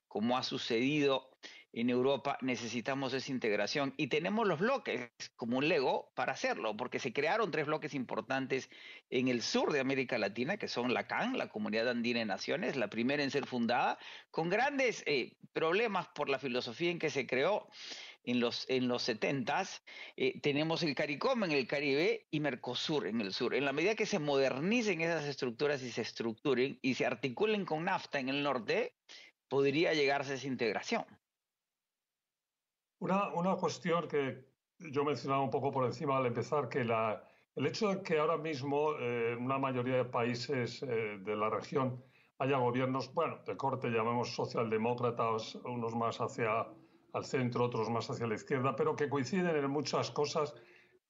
como 0.08 0.36
ha 0.36 0.42
sucedido 0.42 1.30
en 1.76 1.90
Europa 1.90 2.38
necesitamos 2.40 3.12
esa 3.12 3.30
integración 3.30 3.92
y 3.98 4.06
tenemos 4.06 4.48
los 4.48 4.60
bloques 4.60 5.10
como 5.36 5.58
un 5.58 5.68
Lego 5.68 6.10
para 6.14 6.32
hacerlo, 6.32 6.74
porque 6.74 6.98
se 6.98 7.12
crearon 7.12 7.50
tres 7.50 7.66
bloques 7.66 7.92
importantes 7.92 8.70
en 9.10 9.28
el 9.28 9.42
sur 9.42 9.72
de 9.72 9.80
América 9.80 10.16
Latina, 10.16 10.56
que 10.56 10.68
son 10.68 10.94
la 10.94 11.06
CAN, 11.06 11.36
la 11.36 11.50
Comunidad 11.50 11.90
Andina 11.90 12.20
de 12.20 12.24
Naciones, 12.24 12.76
la 12.76 12.88
primera 12.88 13.22
en 13.22 13.30
ser 13.30 13.46
fundada, 13.46 13.98
con 14.30 14.48
grandes 14.48 15.02
eh, 15.06 15.36
problemas 15.52 16.08
por 16.08 16.30
la 16.30 16.38
filosofía 16.38 16.90
en 16.90 16.98
que 16.98 17.10
se 17.10 17.26
creó 17.26 17.68
en 18.26 18.40
los, 18.40 18.66
en 18.68 18.88
los 18.88 19.02
70 19.02 19.64
eh, 20.16 20.40
tenemos 20.40 20.82
el 20.82 20.94
CARICOM 20.94 21.44
en 21.44 21.52
el 21.52 21.66
Caribe 21.66 22.26
y 22.30 22.40
Mercosur 22.40 23.06
en 23.06 23.20
el 23.20 23.32
sur. 23.32 23.54
En 23.54 23.64
la 23.64 23.72
medida 23.72 23.94
que 23.94 24.04
se 24.04 24.18
modernicen 24.18 25.00
esas 25.00 25.24
estructuras 25.24 25.82
y 25.82 25.90
se 25.90 26.02
estructuren 26.02 26.78
y 26.82 26.94
se 26.94 27.06
articulen 27.06 27.64
con 27.64 27.84
NAFTA 27.84 28.18
en 28.18 28.28
el 28.28 28.42
norte, 28.42 28.94
podría 29.48 29.94
llegarse 29.94 30.32
a 30.32 30.34
esa 30.36 30.46
integración. 30.46 31.04
Una, 32.98 33.32
una 33.34 33.56
cuestión 33.56 34.08
que 34.08 34.46
yo 34.78 35.04
mencionaba 35.04 35.42
un 35.42 35.50
poco 35.50 35.70
por 35.70 35.84
encima 35.84 36.16
al 36.16 36.26
empezar, 36.26 36.68
que 36.68 36.84
la, 36.84 37.22
el 37.54 37.66
hecho 37.66 37.88
de 37.88 38.02
que 38.02 38.18
ahora 38.18 38.36
mismo 38.36 38.92
eh, 38.98 39.36
una 39.38 39.58
mayoría 39.58 39.96
de 39.96 40.04
países 40.04 40.82
eh, 40.82 41.18
de 41.20 41.36
la 41.36 41.50
región 41.50 42.02
haya 42.38 42.58
gobiernos, 42.58 43.12
bueno, 43.14 43.38
de 43.46 43.56
corte 43.56 43.88
llamemos 43.88 44.34
socialdemócratas, 44.34 45.54
unos 45.64 45.94
más 45.94 46.20
hacia 46.20 46.66
el 47.14 47.24
centro, 47.24 47.64
otros 47.64 47.88
más 47.88 48.10
hacia 48.10 48.26
la 48.26 48.34
izquierda, 48.34 48.76
pero 48.76 48.94
que 48.94 49.08
coinciden 49.08 49.56
en 49.56 49.70
muchas 49.70 50.10
cosas, 50.10 50.54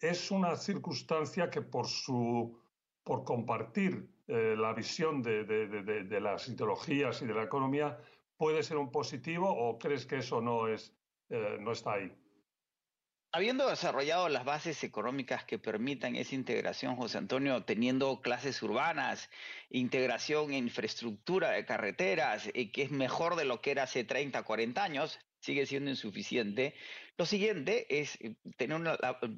es 0.00 0.30
una 0.30 0.54
circunstancia 0.56 1.50
que 1.50 1.62
por 1.62 1.86
su 1.86 2.60
por 3.06 3.22
compartir 3.22 4.08
eh, 4.26 4.56
la 4.58 4.72
visión 4.72 5.22
de, 5.22 5.44
de, 5.44 5.68
de, 5.68 6.20
las 6.20 6.48
ideologías 6.48 7.22
y 7.22 7.26
de 7.26 7.34
la 7.34 7.44
economía, 7.44 7.96
puede 8.36 8.62
ser 8.62 8.76
un 8.76 8.90
positivo 8.90 9.48
o 9.50 9.78
crees 9.78 10.06
que 10.06 10.18
eso 10.18 10.40
no 10.40 10.68
es 10.68 10.94
eh, 11.28 11.56
no 11.60 11.72
está 11.72 11.94
ahí. 11.94 12.12
Habiendo 13.32 13.68
desarrollado 13.68 14.28
las 14.28 14.44
bases 14.44 14.82
económicas 14.84 15.44
que 15.44 15.58
permitan 15.58 16.16
esa 16.16 16.34
integración, 16.34 16.96
José 16.96 17.18
Antonio, 17.18 17.64
teniendo 17.64 18.22
clases 18.22 18.62
urbanas, 18.62 19.28
integración 19.68 20.52
en 20.52 20.64
infraestructura 20.64 21.50
de 21.50 21.66
carreteras, 21.66 22.48
eh, 22.54 22.70
que 22.70 22.82
es 22.82 22.90
mejor 22.90 23.36
de 23.36 23.44
lo 23.44 23.60
que 23.60 23.72
era 23.72 23.82
hace 23.82 24.04
30, 24.04 24.42
40 24.42 24.82
años, 24.82 25.18
sigue 25.40 25.66
siendo 25.66 25.90
insuficiente. 25.90 26.74
Lo 27.18 27.26
siguiente 27.26 27.86
es 28.00 28.18
eh, 28.22 28.36
tener 28.56 28.80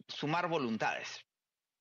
sumar 0.07 0.49
voluntades, 0.49 1.25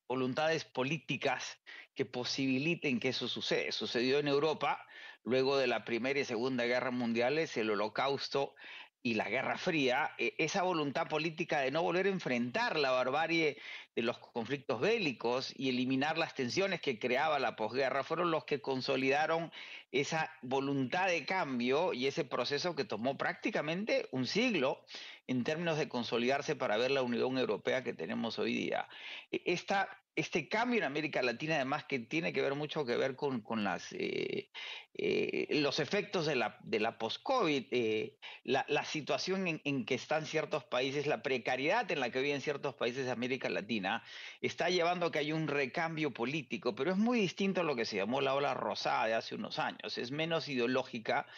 voluntades 0.08 0.64
políticas 0.64 1.58
que 1.94 2.06
posibiliten 2.06 2.98
que 2.98 3.10
eso 3.10 3.28
suceda. 3.28 3.70
Sucedió 3.70 4.18
en 4.18 4.28
Europa, 4.28 4.84
luego 5.24 5.58
de 5.58 5.66
la 5.66 5.84
Primera 5.84 6.20
y 6.20 6.24
Segunda 6.24 6.64
Guerra 6.64 6.90
Mundiales, 6.90 7.56
el 7.56 7.70
Holocausto 7.70 8.54
y 9.02 9.14
la 9.14 9.28
Guerra 9.28 9.56
Fría, 9.58 10.10
e, 10.18 10.34
esa 10.38 10.62
voluntad 10.62 11.08
política 11.08 11.60
de 11.60 11.70
no 11.70 11.82
volver 11.82 12.06
a 12.06 12.10
enfrentar 12.10 12.78
la 12.78 12.90
barbarie 12.90 13.58
de 13.94 14.02
los 14.02 14.18
conflictos 14.18 14.80
bélicos 14.80 15.52
y 15.56 15.68
eliminar 15.68 16.18
las 16.18 16.34
tensiones 16.34 16.80
que 16.80 16.98
creaba 16.98 17.38
la 17.38 17.56
posguerra, 17.56 18.02
fueron 18.02 18.30
los 18.30 18.44
que 18.44 18.60
consolidaron 18.60 19.52
esa 19.92 20.30
voluntad 20.42 21.06
de 21.06 21.24
cambio 21.24 21.92
y 21.92 22.06
ese 22.06 22.24
proceso 22.24 22.74
que 22.74 22.84
tomó 22.84 23.16
prácticamente 23.16 24.08
un 24.10 24.26
siglo 24.26 24.84
en 25.26 25.44
términos 25.44 25.78
de 25.78 25.88
consolidarse 25.88 26.56
para 26.56 26.76
ver 26.76 26.90
la 26.90 27.02
Unión 27.02 27.38
Europea 27.38 27.84
que 27.84 27.94
tenemos 27.94 28.38
hoy 28.38 28.54
día. 28.54 28.88
E, 29.30 29.42
esta 29.46 29.88
este 30.18 30.48
cambio 30.48 30.78
en 30.78 30.84
América 30.84 31.22
Latina, 31.22 31.54
además, 31.54 31.84
que 31.84 32.00
tiene 32.00 32.32
que 32.32 32.42
ver 32.42 32.56
mucho 32.56 32.84
que 32.84 32.96
ver 32.96 33.14
con, 33.14 33.40
las, 33.62 33.92
eh, 33.92 34.50
eh, 34.94 35.46
los 35.60 35.78
efectos 35.78 36.26
de 36.26 36.34
la, 36.34 36.58
de 36.64 36.80
la 36.80 36.98
post-COVID, 36.98 37.66
eh, 37.70 38.16
la, 38.42 38.84
situación 38.84 39.46
en, 39.46 39.60
en, 39.64 39.84
que 39.84 39.94
están 39.94 40.26
ciertos 40.26 40.64
países, 40.64 41.06
la 41.06 41.22
precariedad 41.22 41.88
en 41.92 42.00
la 42.00 42.10
que 42.10 42.20
viven 42.20 42.40
ciertos 42.40 42.74
países 42.74 43.04
de 43.04 43.12
América 43.12 43.48
Latina, 43.48 44.02
está 44.40 44.70
llevando 44.70 45.06
a 45.06 45.12
que 45.12 45.20
haya 45.20 45.36
un 45.36 45.46
recambio 45.46 46.12
político, 46.12 46.74
pero 46.74 46.90
es 46.90 46.96
muy 46.96 47.20
distinto 47.20 47.60
a 47.60 47.64
lo 47.64 47.76
que 47.76 47.84
se 47.84 47.96
llamó 47.96 48.20
la 48.20 48.34
ola 48.34 48.54
rosada 48.54 49.06
de 49.06 49.14
hace 49.14 49.36
unos 49.36 49.60
años, 49.60 49.98
es 49.98 50.10
menos 50.10 50.48
ideológica 50.48 51.28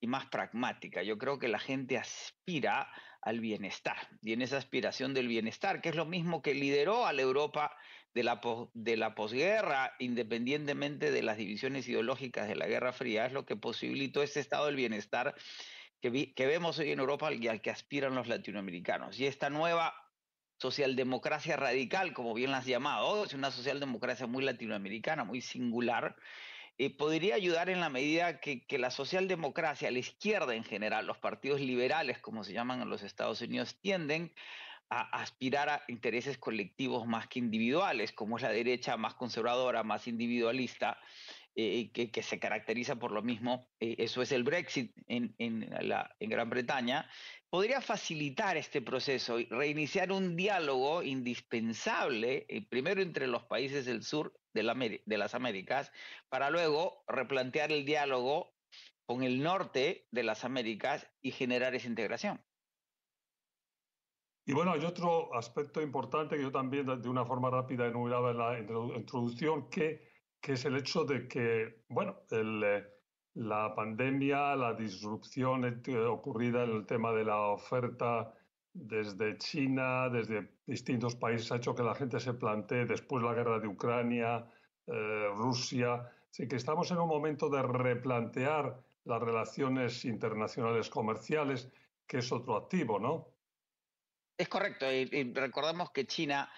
y 0.00 0.06
más 0.06 0.26
pragmática. 0.26 1.02
Yo 1.02 1.18
creo 1.18 1.40
que 1.40 1.48
la 1.48 1.58
gente 1.58 1.98
aspira 1.98 2.88
al 3.22 3.40
bienestar 3.40 3.96
y 4.22 4.32
en 4.32 4.42
esa 4.42 4.56
aspiración 4.56 5.14
del 5.14 5.28
bienestar, 5.28 5.80
que 5.80 5.90
es 5.90 5.96
lo 5.96 6.06
mismo 6.06 6.42
que 6.42 6.54
lideró 6.54 7.06
a 7.06 7.12
la 7.12 7.22
Europa 7.22 7.76
de 8.14 8.22
la, 8.24 8.40
de 8.74 8.96
la 8.96 9.14
posguerra, 9.14 9.94
independientemente 9.98 11.10
de 11.10 11.22
las 11.22 11.36
divisiones 11.36 11.88
ideológicas 11.88 12.48
de 12.48 12.56
la 12.56 12.66
Guerra 12.66 12.92
Fría, 12.92 13.26
es 13.26 13.32
lo 13.32 13.46
que 13.46 13.56
posibilitó 13.56 14.22
ese 14.22 14.40
estado 14.40 14.66
del 14.66 14.76
bienestar 14.76 15.34
que, 16.00 16.34
que 16.34 16.46
vemos 16.46 16.78
hoy 16.78 16.90
en 16.90 16.98
Europa 16.98 17.32
y 17.32 17.46
al 17.48 17.60
que 17.60 17.70
aspiran 17.70 18.14
los 18.14 18.26
latinoamericanos. 18.26 19.18
Y 19.18 19.26
esta 19.26 19.50
nueva 19.50 19.94
socialdemocracia 20.58 21.56
radical, 21.56 22.12
como 22.12 22.34
bien 22.34 22.50
la 22.50 22.58
has 22.58 22.66
llamado, 22.66 23.24
es 23.24 23.32
una 23.32 23.50
socialdemocracia 23.50 24.26
muy 24.26 24.44
latinoamericana, 24.44 25.24
muy 25.24 25.40
singular, 25.40 26.16
eh, 26.78 26.90
podría 26.90 27.34
ayudar 27.34 27.68
en 27.68 27.80
la 27.80 27.90
medida 27.90 28.40
que, 28.40 28.66
que, 28.66 28.78
la 28.78 28.90
socialdemocracia, 28.90 29.90
la 29.90 29.98
izquierda 29.98 30.54
en 30.54 30.64
general, 30.64 31.06
los 31.06 31.18
partidos 31.18 31.60
liberales, 31.60 32.18
como 32.18 32.42
se 32.42 32.52
llaman 32.52 32.80
en 32.82 32.88
los 32.88 33.02
Estados 33.02 33.40
Unidos, 33.42 33.76
tienden 33.80 34.32
a 34.90 35.22
aspirar 35.22 35.68
a 35.68 35.82
intereses 35.88 36.36
colectivos 36.36 37.06
más 37.06 37.28
que 37.28 37.38
individuales, 37.38 38.12
como 38.12 38.36
es 38.36 38.42
la 38.42 38.50
derecha 38.50 38.96
más 38.96 39.14
conservadora, 39.14 39.84
más 39.84 40.08
individualista, 40.08 40.98
eh, 41.56 41.90
que, 41.92 42.22
se 42.22 42.38
caracteriza 42.38 42.96
por 42.96 43.10
lo 43.10 43.22
mismo, 43.22 43.68
eh, 43.80 43.96
eso 43.98 44.22
es 44.22 44.30
el 44.32 44.44
Brexit 44.44 44.92
en, 45.08 45.34
Gran 46.20 46.48
Bretaña, 46.48 47.10
podría 47.50 47.80
facilitar 47.80 48.56
este 48.56 48.80
proceso 48.80 49.38
y 49.38 49.46
reiniciar 49.46 50.12
un 50.12 50.36
diálogo 50.36 51.02
indispensable, 51.02 52.46
eh, 52.48 52.66
primero 52.68 53.02
entre 53.02 53.26
los 53.26 53.44
países 53.44 53.84
del 53.84 54.04
sur 54.04 54.32
de 54.54 54.62
las 55.18 55.34
Américas, 55.34 55.92
para 56.28 56.50
luego 56.50 57.04
replantear 57.08 57.72
el 57.72 57.84
diálogo 57.84 58.54
con 59.04 59.24
el 59.24 59.42
norte 59.42 60.06
de 60.12 60.22
las 60.22 60.44
Américas 60.44 61.08
y 61.20 61.32
generar 61.32 61.74
esa 61.74 61.88
integración. 61.88 62.40
Y 64.44 64.52
bueno, 64.52 64.72
hay 64.72 64.84
otro 64.84 65.34
aspecto 65.34 65.80
importante 65.80 66.36
que 66.36 66.42
yo 66.42 66.50
también 66.50 66.86
de 66.86 67.08
una 67.08 67.24
forma 67.24 67.50
rápida 67.50 67.86
enumeraba 67.86 68.30
en 68.30 68.38
la 68.38 68.58
introducción, 68.96 69.68
que, 69.68 70.08
que 70.40 70.52
es 70.52 70.64
el 70.64 70.76
hecho 70.76 71.04
de 71.04 71.28
que, 71.28 71.84
bueno, 71.88 72.22
el, 72.30 72.62
eh, 72.64 72.84
la 73.34 73.74
pandemia, 73.74 74.56
la 74.56 74.74
disrupción 74.74 75.82
ocurrida 76.08 76.64
en 76.64 76.70
el 76.70 76.86
tema 76.86 77.12
de 77.12 77.24
la 77.24 77.40
oferta 77.52 78.34
desde 78.72 79.36
China, 79.38 80.08
desde 80.08 80.48
distintos 80.66 81.16
países, 81.16 81.50
ha 81.52 81.56
hecho 81.56 81.74
que 81.74 81.82
la 81.82 81.94
gente 81.94 82.20
se 82.20 82.34
plantee 82.34 82.86
después 82.86 83.22
la 83.22 83.34
guerra 83.34 83.58
de 83.58 83.68
Ucrania, 83.68 84.46
eh, 84.86 85.28
Rusia, 85.34 86.10
sí 86.30 86.48
que 86.48 86.56
estamos 86.56 86.90
en 86.90 86.98
un 86.98 87.08
momento 87.08 87.48
de 87.48 87.62
replantear 87.62 88.80
las 89.04 89.20
relaciones 89.20 90.04
internacionales 90.04 90.88
comerciales, 90.88 91.70
que 92.06 92.18
es 92.18 92.32
otro 92.32 92.56
activo, 92.56 92.98
¿no? 92.98 93.28
Es 94.40 94.48
correcto. 94.48 94.90
Y, 94.90 95.34
recordemos 95.34 95.90
que 95.90 96.06
China 96.06 96.50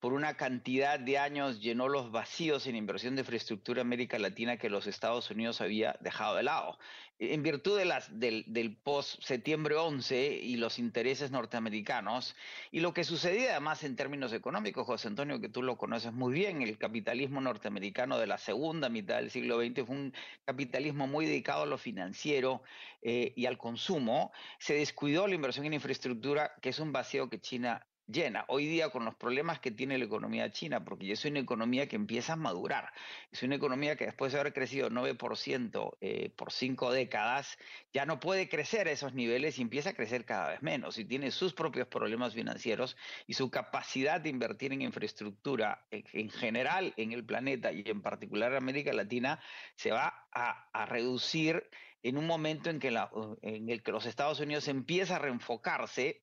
por 0.00 0.12
una 0.12 0.36
cantidad 0.36 0.98
de 1.00 1.18
años 1.18 1.60
llenó 1.60 1.88
los 1.88 2.10
vacíos 2.10 2.66
en 2.66 2.76
inversión 2.76 3.14
de 3.14 3.22
infraestructura 3.22 3.80
América 3.80 4.18
Latina 4.18 4.58
que 4.58 4.68
los 4.68 4.86
Estados 4.86 5.30
Unidos 5.30 5.60
había 5.60 5.96
dejado 6.00 6.36
de 6.36 6.42
lado. 6.42 6.78
En 7.18 7.42
virtud 7.42 7.78
del, 7.78 8.44
del 8.46 8.76
post-septiembre 8.76 9.74
11 9.74 10.34
y 10.34 10.56
los 10.56 10.78
intereses 10.78 11.30
norteamericanos, 11.30 12.36
y 12.70 12.80
lo 12.80 12.92
que 12.92 13.04
sucedía 13.04 13.52
además 13.52 13.84
en 13.84 13.96
términos 13.96 14.34
económicos, 14.34 14.84
José 14.84 15.08
Antonio, 15.08 15.40
que 15.40 15.48
tú 15.48 15.62
lo 15.62 15.78
conoces 15.78 16.12
muy 16.12 16.34
bien, 16.34 16.60
el 16.60 16.76
capitalismo 16.76 17.40
norteamericano 17.40 18.18
de 18.18 18.26
la 18.26 18.36
segunda 18.36 18.90
mitad 18.90 19.16
del 19.16 19.30
siglo 19.30 19.58
XX 19.58 19.86
fue 19.86 19.96
un 19.96 20.14
capitalismo 20.44 21.06
muy 21.06 21.24
dedicado 21.24 21.62
a 21.62 21.66
lo 21.66 21.78
financiero 21.78 22.62
eh, 23.00 23.32
y 23.34 23.46
al 23.46 23.56
consumo, 23.56 24.30
se 24.58 24.74
descuidó 24.74 25.26
la 25.26 25.36
inversión 25.36 25.64
en 25.64 25.72
infraestructura, 25.72 26.52
que 26.60 26.68
es 26.68 26.78
un 26.80 26.92
vacío 26.92 27.30
que 27.30 27.40
China 27.40 27.86
llena. 28.06 28.44
Hoy 28.48 28.66
día 28.66 28.90
con 28.90 29.04
los 29.04 29.14
problemas 29.14 29.60
que 29.60 29.70
tiene 29.70 29.98
la 29.98 30.04
economía 30.04 30.50
china, 30.50 30.84
porque 30.84 31.10
es 31.10 31.24
una 31.24 31.40
economía 31.40 31.88
que 31.88 31.96
empieza 31.96 32.34
a 32.34 32.36
madurar, 32.36 32.92
es 33.32 33.42
una 33.42 33.56
economía 33.56 33.96
que 33.96 34.06
después 34.06 34.32
de 34.32 34.40
haber 34.40 34.52
crecido 34.52 34.90
9% 34.90 35.96
eh, 36.00 36.30
por 36.36 36.52
cinco 36.52 36.92
décadas, 36.92 37.58
ya 37.92 38.06
no 38.06 38.20
puede 38.20 38.48
crecer 38.48 38.88
a 38.88 38.92
esos 38.92 39.14
niveles 39.14 39.58
y 39.58 39.62
empieza 39.62 39.90
a 39.90 39.94
crecer 39.94 40.24
cada 40.24 40.50
vez 40.50 40.62
menos 40.62 40.98
y 40.98 41.04
tiene 41.04 41.30
sus 41.30 41.52
propios 41.52 41.88
problemas 41.88 42.34
financieros 42.34 42.96
y 43.26 43.34
su 43.34 43.50
capacidad 43.50 44.20
de 44.20 44.30
invertir 44.30 44.72
en 44.72 44.82
infraestructura 44.82 45.86
en, 45.90 46.30
general 46.30 46.94
en 46.96 47.12
el 47.12 47.24
planeta 47.24 47.72
y 47.72 47.82
en 47.86 48.02
particular 48.02 48.52
en 48.52 48.58
América 48.58 48.92
Latina 48.92 49.40
se 49.74 49.90
va 49.90 50.28
a, 50.32 50.68
a 50.72 50.86
reducir 50.86 51.68
en 52.02 52.18
un 52.18 52.26
momento 52.26 52.70
en 52.70 52.78
que, 52.78 52.92
la, 52.92 53.10
en 53.42 53.68
el 53.68 53.82
que 53.82 53.90
los 53.90 54.06
Estados 54.06 54.38
Unidos 54.38 54.68
empieza 54.68 55.16
a 55.16 55.18
reenfocarse 55.18 56.22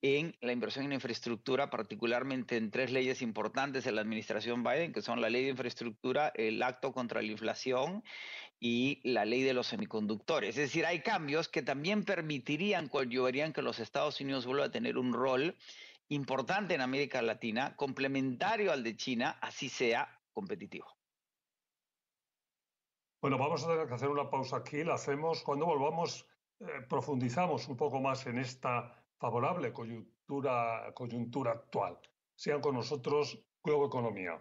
en 0.00 0.36
la 0.40 0.52
inversión 0.52 0.84
en 0.84 0.92
infraestructura, 0.92 1.70
particularmente 1.70 2.56
en 2.56 2.70
tres 2.70 2.92
leyes 2.92 3.20
importantes 3.20 3.84
de 3.84 3.92
la 3.92 4.00
administración 4.00 4.62
Biden, 4.62 4.92
que 4.92 5.02
son 5.02 5.20
la 5.20 5.30
ley 5.30 5.44
de 5.44 5.50
infraestructura, 5.50 6.32
el 6.34 6.62
acto 6.62 6.92
contra 6.92 7.20
la 7.20 7.28
inflación 7.28 8.04
y 8.60 9.00
la 9.02 9.24
ley 9.24 9.42
de 9.42 9.54
los 9.54 9.66
semiconductores. 9.68 10.50
Es 10.50 10.68
decir, 10.68 10.86
hay 10.86 11.00
cambios 11.00 11.48
que 11.48 11.62
también 11.62 12.04
permitirían, 12.04 12.88
coadyuvarían 12.88 13.52
que 13.52 13.62
los 13.62 13.80
Estados 13.80 14.20
Unidos 14.20 14.46
vuelvan 14.46 14.68
a 14.68 14.72
tener 14.72 14.98
un 14.98 15.12
rol 15.12 15.56
importante 16.08 16.74
en 16.74 16.80
América 16.80 17.20
Latina, 17.20 17.76
complementario 17.76 18.72
al 18.72 18.82
de 18.82 18.96
China, 18.96 19.38
así 19.40 19.68
sea 19.68 20.20
competitivo. 20.32 20.86
Bueno, 23.20 23.36
vamos 23.36 23.64
a 23.64 23.68
tener 23.68 23.88
que 23.88 23.94
hacer 23.94 24.08
una 24.08 24.30
pausa 24.30 24.58
aquí, 24.58 24.84
la 24.84 24.94
hacemos. 24.94 25.42
Cuando 25.42 25.66
volvamos, 25.66 26.24
eh, 26.60 26.66
profundizamos 26.88 27.66
un 27.66 27.76
poco 27.76 28.00
más 28.00 28.26
en 28.26 28.38
esta 28.38 28.94
favorable 29.18 29.72
coyuntura, 29.72 30.92
coyuntura 30.94 31.52
actual. 31.52 31.98
Sean 32.34 32.60
con 32.60 32.74
nosotros 32.74 33.38
Globo 33.62 33.86
Economía. 33.86 34.38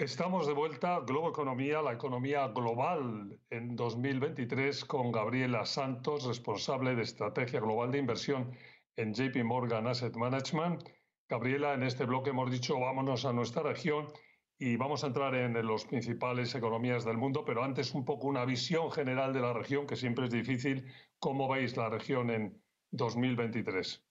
Estamos 0.00 0.46
de 0.46 0.54
vuelta, 0.54 1.00
Globo 1.00 1.28
Economía, 1.28 1.82
la 1.82 1.92
economía 1.92 2.48
global 2.48 3.38
en 3.50 3.76
2023, 3.76 4.86
con 4.86 5.12
Gabriela 5.12 5.66
Santos, 5.66 6.24
responsable 6.24 6.94
de 6.94 7.02
Estrategia 7.02 7.60
Global 7.60 7.90
de 7.90 7.98
Inversión 7.98 8.56
en 9.00 9.14
JP 9.14 9.44
Morgan 9.44 9.86
Asset 9.86 10.14
Management. 10.14 10.88
Gabriela, 11.28 11.74
en 11.74 11.82
este 11.82 12.04
bloque 12.04 12.30
hemos 12.30 12.50
dicho 12.50 12.78
vámonos 12.78 13.24
a 13.24 13.32
nuestra 13.32 13.62
región 13.62 14.12
y 14.58 14.76
vamos 14.76 15.02
a 15.02 15.06
entrar 15.06 15.34
en 15.34 15.54
las 15.66 15.84
principales 15.86 16.54
economías 16.54 17.04
del 17.04 17.16
mundo, 17.16 17.44
pero 17.44 17.64
antes 17.64 17.94
un 17.94 18.04
poco 18.04 18.26
una 18.26 18.44
visión 18.44 18.92
general 18.92 19.32
de 19.32 19.40
la 19.40 19.54
región, 19.54 19.86
que 19.86 19.96
siempre 19.96 20.26
es 20.26 20.30
difícil. 20.30 20.84
¿Cómo 21.18 21.48
veis 21.48 21.78
la 21.78 21.88
región 21.88 22.30
en 22.30 22.62
2023? 22.90 24.04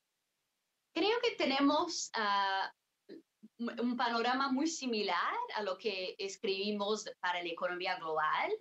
Creo 0.95 1.17
que 1.21 1.36
tenemos 1.38 2.10
ah, 2.15 2.73
un 3.60 3.95
panorama 3.95 4.52
muy 4.52 4.65
similar 4.65 5.36
a 5.56 5.62
lo 5.62 5.78
que 5.78 6.15
escribimos 6.17 7.06
para 7.19 7.43
la 7.43 7.49
economía 7.49 7.95
global. 7.97 8.52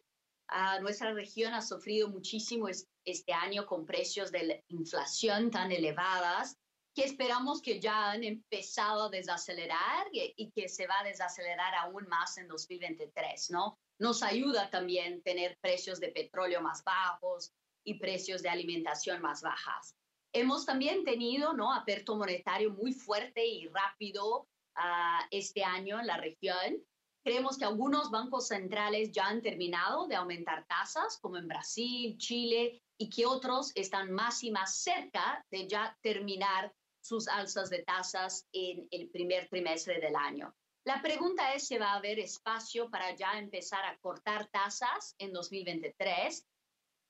Uh, 0.50 0.80
nuestra 0.80 1.12
región 1.12 1.52
ha 1.52 1.60
sufrido 1.60 2.08
muchísimo 2.08 2.68
este 3.04 3.32
año 3.32 3.66
con 3.66 3.84
precios 3.84 4.32
de 4.32 4.64
inflación 4.68 5.50
tan 5.50 5.70
elevadas 5.72 6.56
que 6.94 7.04
esperamos 7.04 7.60
que 7.60 7.78
ya 7.78 8.10
han 8.10 8.24
empezado 8.24 9.04
a 9.04 9.08
desacelerar 9.10 10.08
y, 10.10 10.50
que 10.50 10.68
se 10.68 10.86
va 10.86 11.00
a 11.00 11.04
desacelerar 11.04 11.74
aún 11.76 12.08
más 12.08 12.38
en 12.38 12.48
2023, 12.48 13.50
¿no? 13.50 13.78
Nos 14.00 14.22
ayuda 14.22 14.68
también 14.70 15.22
tener 15.22 15.56
precios 15.60 16.00
de 16.00 16.08
petróleo 16.08 16.60
más 16.60 16.82
bajos 16.82 17.52
y 17.84 18.00
precios 18.00 18.42
de 18.42 18.48
alimentación 18.48 19.20
más 19.22 19.42
bajas. 19.42 19.94
Hemos 20.32 20.66
también 20.66 21.04
tenido, 21.04 21.52
¿no? 21.52 21.72
Aperto 21.72 22.16
monetario 22.16 22.70
muy 22.72 22.92
fuerte 22.92 23.46
y 23.46 23.68
rápido 23.68 24.48
uh, 24.76 25.24
este 25.30 25.62
año 25.62 26.00
en 26.00 26.06
la 26.06 26.16
región 26.16 26.82
Creemos 27.28 27.58
que 27.58 27.66
algunos 27.66 28.10
bancos 28.10 28.48
centrales 28.48 29.12
ya 29.12 29.26
han 29.26 29.42
terminado 29.42 30.06
de 30.06 30.16
aumentar 30.16 30.66
tasas, 30.66 31.18
como 31.18 31.36
en 31.36 31.46
Brasil, 31.46 32.16
Chile, 32.16 32.82
y 32.96 33.10
que 33.10 33.26
otros 33.26 33.70
están 33.74 34.10
más 34.12 34.42
y 34.44 34.50
más 34.50 34.78
cerca 34.78 35.44
de 35.50 35.68
ya 35.68 35.94
terminar 36.00 36.74
sus 37.02 37.28
alzas 37.28 37.68
de 37.68 37.82
tasas 37.82 38.48
en 38.52 38.88
el 38.90 39.10
primer 39.10 39.46
trimestre 39.50 40.00
del 40.00 40.16
año. 40.16 40.56
La 40.86 41.02
pregunta 41.02 41.52
es 41.52 41.66
si 41.66 41.76
va 41.76 41.92
a 41.92 41.96
haber 41.96 42.18
espacio 42.18 42.88
para 42.88 43.14
ya 43.14 43.38
empezar 43.38 43.84
a 43.84 43.98
cortar 43.98 44.46
tasas 44.46 45.14
en 45.18 45.34
2023, 45.34 46.46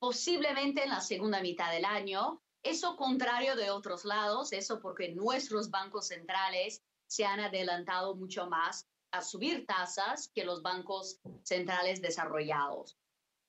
posiblemente 0.01 0.83
en 0.83 0.91
la 0.91 1.01
segunda 1.01 1.41
mitad 1.43 1.71
del 1.71 1.85
año. 1.85 2.43
Eso 2.65 2.97
contrario 2.97 3.55
de 3.55 3.71
otros 3.71 4.05
lados, 4.05 4.53
eso 4.53 4.81
porque 4.81 5.15
nuestros 5.15 5.71
bancos 5.71 6.09
centrales 6.09 6.83
se 7.07 7.25
han 7.25 7.39
adelantado 7.39 8.17
mucho 8.17 8.49
más 8.49 8.89
a 9.13 9.23
subir 9.23 9.67
tasas 9.67 10.31
que 10.35 10.45
los 10.45 10.63
bancos 10.63 11.21
centrales 11.43 12.01
desarrollados. 12.03 12.97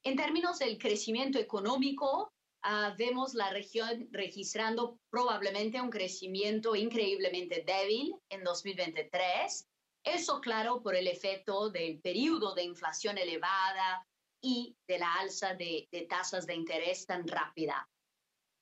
En 0.04 0.16
términos 0.16 0.60
del 0.60 0.78
crecimiento 0.78 1.40
económico, 1.40 2.32
uh, 2.64 2.96
vemos 2.98 3.34
la 3.34 3.50
región 3.50 4.08
registrando 4.12 4.98
probablemente 5.10 5.82
un 5.82 5.90
crecimiento 5.90 6.76
increíblemente 6.76 7.64
débil 7.66 8.16
en 8.30 8.44
2023. 8.44 9.68
Eso, 10.04 10.40
claro, 10.40 10.82
por 10.82 10.96
el 10.96 11.08
efecto 11.08 11.70
del 11.70 12.00
periodo 12.00 12.56
de 12.56 12.64
inflación 12.64 13.18
elevada 13.18 14.08
y 14.42 14.78
de 14.88 15.00
la 15.00 15.14
alza 15.16 15.54
de, 15.56 15.90
de 15.92 16.02
tasas 16.04 16.46
de 16.46 16.56
interés 16.56 17.06
tan 17.06 17.28
rápida. 17.28 17.90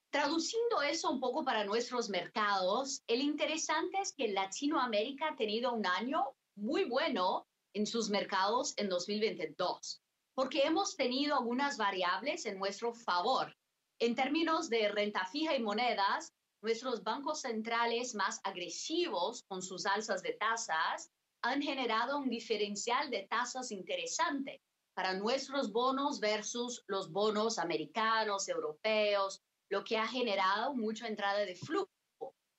Traduciendo 0.10 0.82
eso 0.82 1.12
un 1.12 1.20
poco 1.20 1.44
para 1.44 1.66
nuestros 1.66 2.10
mercados, 2.10 3.04
el 3.08 3.22
interesante 3.22 4.00
es 4.02 4.14
que 4.14 4.30
Latinoamérica 4.30 5.30
ha 5.30 5.36
tenido 5.36 5.74
un 5.74 5.86
año 5.86 6.26
muy 6.58 6.86
bueno 6.86 7.48
en 7.74 7.86
sus 7.86 8.10
mercados 8.10 8.74
en 8.78 8.90
2022, 8.90 10.02
porque 10.36 10.64
hemos 10.64 10.96
tenido 10.96 11.36
algunas 11.36 11.78
variables 11.78 12.46
en 12.46 12.58
nuestro 12.58 12.94
favor. 12.94 13.56
En 14.00 14.16
términos 14.16 14.70
de 14.70 14.90
renta 14.90 15.26
fija 15.26 15.56
y 15.56 15.62
monedas, 15.62 16.34
nuestros 16.62 17.04
bancos 17.04 17.42
centrales 17.42 18.16
más 18.16 18.40
agresivos 18.44 19.44
con 19.48 19.62
sus 19.62 19.86
alzas 19.86 20.24
de 20.24 20.34
tasas 20.34 21.12
han 21.44 21.62
generado 21.62 22.18
un 22.18 22.30
diferencial 22.30 23.12
de 23.12 23.28
tasas 23.30 23.72
interesante 23.72 24.62
para 24.96 25.14
nuestros 25.14 25.72
bonos 25.72 26.20
versus 26.20 26.84
los 26.88 27.12
bonos 27.12 27.60
americanos, 27.60 28.50
europeos, 28.50 29.44
lo 29.70 29.84
que 29.84 29.98
ha 29.98 30.08
generado 30.08 30.74
mucha 30.74 31.08
entrada 31.08 31.40
de 31.40 31.56
flujo 31.56 31.88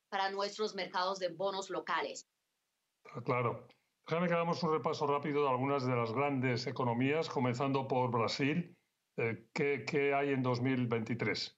para 0.09 0.31
nuestros 0.31 0.77
mercados 0.77 1.19
de 1.19 1.29
bonos 1.31 1.69
locales. 1.69 2.29
Ah, 3.13 3.21
claro. 3.25 3.67
Déjame 4.09 4.27
que 4.27 4.35
hagamos 4.35 4.63
un 4.63 4.73
repaso 4.73 5.07
rápido 5.07 5.43
de 5.43 5.51
algunas 5.51 5.87
de 5.87 5.95
las 5.95 6.11
grandes 6.15 6.67
economías, 6.67 7.29
comenzando 7.29 7.87
por 7.87 8.11
Brasil. 8.11 8.75
Eh, 9.19 9.47
¿qué, 9.53 9.85
¿Qué 9.87 10.15
hay 10.15 10.31
en 10.31 10.43
2023? 10.43 11.55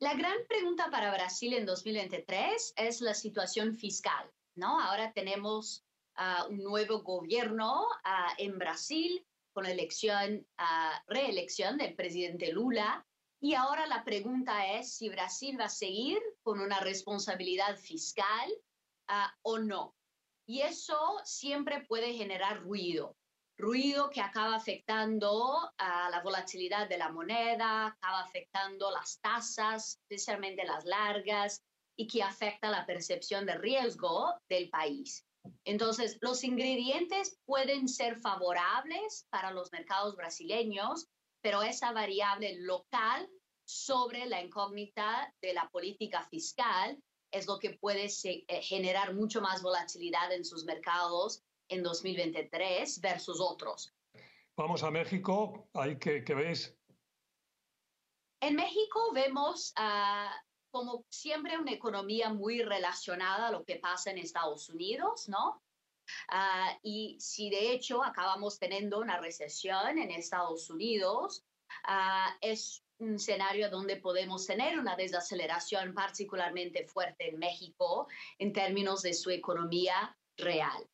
La 0.00 0.12
gran 0.12 0.36
pregunta 0.46 0.90
para 0.90 1.10
Brasil 1.10 1.54
en 1.54 1.64
2023 1.64 2.74
es 2.76 3.00
la 3.00 3.14
situación 3.14 3.74
fiscal, 3.74 4.30
¿no? 4.56 4.78
Ahora 4.78 5.14
tenemos 5.14 5.86
uh, 6.18 6.52
un 6.52 6.58
nuevo 6.58 7.00
gobierno 7.02 7.86
uh, 7.86 8.34
en 8.36 8.58
Brasil 8.58 9.26
con 9.54 9.64
elección, 9.64 10.46
uh, 10.58 11.10
reelección 11.10 11.78
del 11.78 11.94
presidente 11.94 12.52
Lula. 12.52 13.06
Y 13.40 13.54
ahora 13.54 13.86
la 13.86 14.04
pregunta 14.04 14.74
es 14.74 14.96
si 14.96 15.08
Brasil 15.08 15.58
va 15.58 15.64
a 15.64 15.70
seguir 15.70 16.18
con 16.42 16.60
una 16.60 16.80
responsabilidad 16.80 17.78
fiscal 17.78 18.52
o 19.40 19.58
no 19.58 19.97
y 20.48 20.62
eso 20.62 20.98
siempre 21.24 21.84
puede 21.86 22.14
generar 22.14 22.62
ruido. 22.62 23.14
ruido 23.60 24.08
que 24.08 24.20
acaba 24.20 24.54
afectando 24.54 25.72
a 25.78 26.08
la 26.10 26.22
volatilidad 26.22 26.88
de 26.88 26.96
la 26.96 27.10
moneda, 27.10 27.88
acaba 27.88 28.20
afectando 28.20 28.88
las 28.92 29.18
tasas, 29.20 29.98
especialmente 30.02 30.64
las 30.64 30.84
largas, 30.84 31.64
y 31.96 32.06
que 32.06 32.22
afecta 32.22 32.70
la 32.70 32.86
percepción 32.86 33.44
de 33.46 33.58
riesgo 33.58 34.32
del 34.48 34.70
país. 34.70 35.26
Entonces, 35.64 36.18
los 36.20 36.44
ingredientes 36.44 37.36
pueden 37.44 37.88
ser 37.88 38.16
favorables 38.16 39.26
para 39.28 39.50
los 39.50 39.72
mercados 39.72 40.14
brasileños, 40.14 41.08
pero 41.42 41.62
esa 41.62 41.92
variable 41.92 42.60
local 42.60 43.28
sobre 43.66 44.26
la 44.26 44.40
incógnita 44.40 45.34
de 45.42 45.52
la 45.52 45.68
política 45.68 46.22
fiscal 46.30 46.96
es 47.30 47.46
lo 47.46 47.58
que 47.58 47.70
puede 47.70 48.08
eh, 48.24 48.62
generar 48.62 49.14
mucho 49.14 49.40
más 49.40 49.62
volatilidad 49.62 50.32
en 50.32 50.44
sus 50.44 50.64
mercados 50.64 51.42
en 51.68 51.82
2023 51.82 53.00
versus 53.00 53.40
otros. 53.40 53.92
Vamos 54.56 54.82
a 54.82 54.90
México, 54.90 55.68
¿hay 55.74 55.98
que, 55.98 56.24
que 56.24 56.34
veis? 56.34 56.74
En 58.40 58.56
México 58.56 59.12
vemos 59.12 59.74
uh, 59.78 60.30
como 60.70 61.04
siempre 61.08 61.58
una 61.58 61.72
economía 61.72 62.30
muy 62.30 62.62
relacionada 62.62 63.48
a 63.48 63.52
lo 63.52 63.64
que 63.64 63.76
pasa 63.76 64.10
en 64.10 64.18
Estados 64.18 64.68
Unidos, 64.68 65.28
¿no? 65.28 65.62
Uh, 66.32 66.78
y 66.82 67.16
si 67.20 67.50
de 67.50 67.72
hecho 67.72 68.02
acabamos 68.02 68.58
teniendo 68.58 68.98
una 68.98 69.20
recesión 69.20 69.98
en 69.98 70.10
Estados 70.10 70.70
Unidos, 70.70 71.44
uh, 71.86 72.32
es 72.40 72.82
un 72.98 73.14
escenario 73.14 73.70
donde 73.70 73.96
podemos 73.96 74.46
tener 74.46 74.78
una 74.78 74.96
desaceleración 74.96 75.94
particularmente 75.94 76.84
fuerte 76.86 77.30
en 77.30 77.38
México 77.38 78.08
en 78.38 78.52
términos 78.52 79.02
de 79.02 79.14
su 79.14 79.30
economía 79.30 80.16
real. 80.36 80.88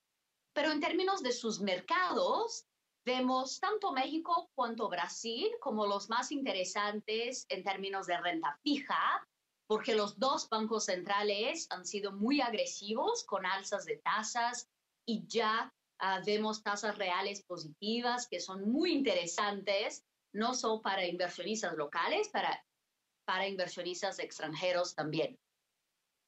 Pero 0.52 0.70
en 0.70 0.80
términos 0.80 1.22
de 1.22 1.32
sus 1.32 1.60
mercados, 1.60 2.66
vemos 3.04 3.58
tanto 3.60 3.92
México 3.92 4.50
cuanto 4.54 4.88
Brasil 4.88 5.50
como 5.60 5.86
los 5.86 6.08
más 6.08 6.30
interesantes 6.30 7.46
en 7.48 7.62
términos 7.64 8.06
de 8.06 8.18
renta 8.18 8.58
fija, 8.62 9.26
porque 9.66 9.94
los 9.94 10.18
dos 10.18 10.48
bancos 10.48 10.84
centrales 10.84 11.66
han 11.70 11.86
sido 11.86 12.12
muy 12.12 12.40
agresivos 12.40 13.24
con 13.24 13.46
alzas 13.46 13.84
de 13.86 13.96
tasas 13.96 14.68
y 15.06 15.26
ya 15.26 15.72
uh, 16.02 16.24
vemos 16.24 16.62
tasas 16.62 16.96
reales 16.98 17.42
positivas 17.42 18.28
que 18.28 18.40
son 18.40 18.70
muy 18.70 18.92
interesantes 18.92 20.04
no 20.34 20.54
solo 20.54 20.82
para 20.82 21.06
inversionistas 21.06 21.74
locales, 21.76 22.28
para, 22.28 22.62
para 23.24 23.48
inversionistas 23.48 24.18
extranjeros 24.18 24.94
también. 24.94 25.38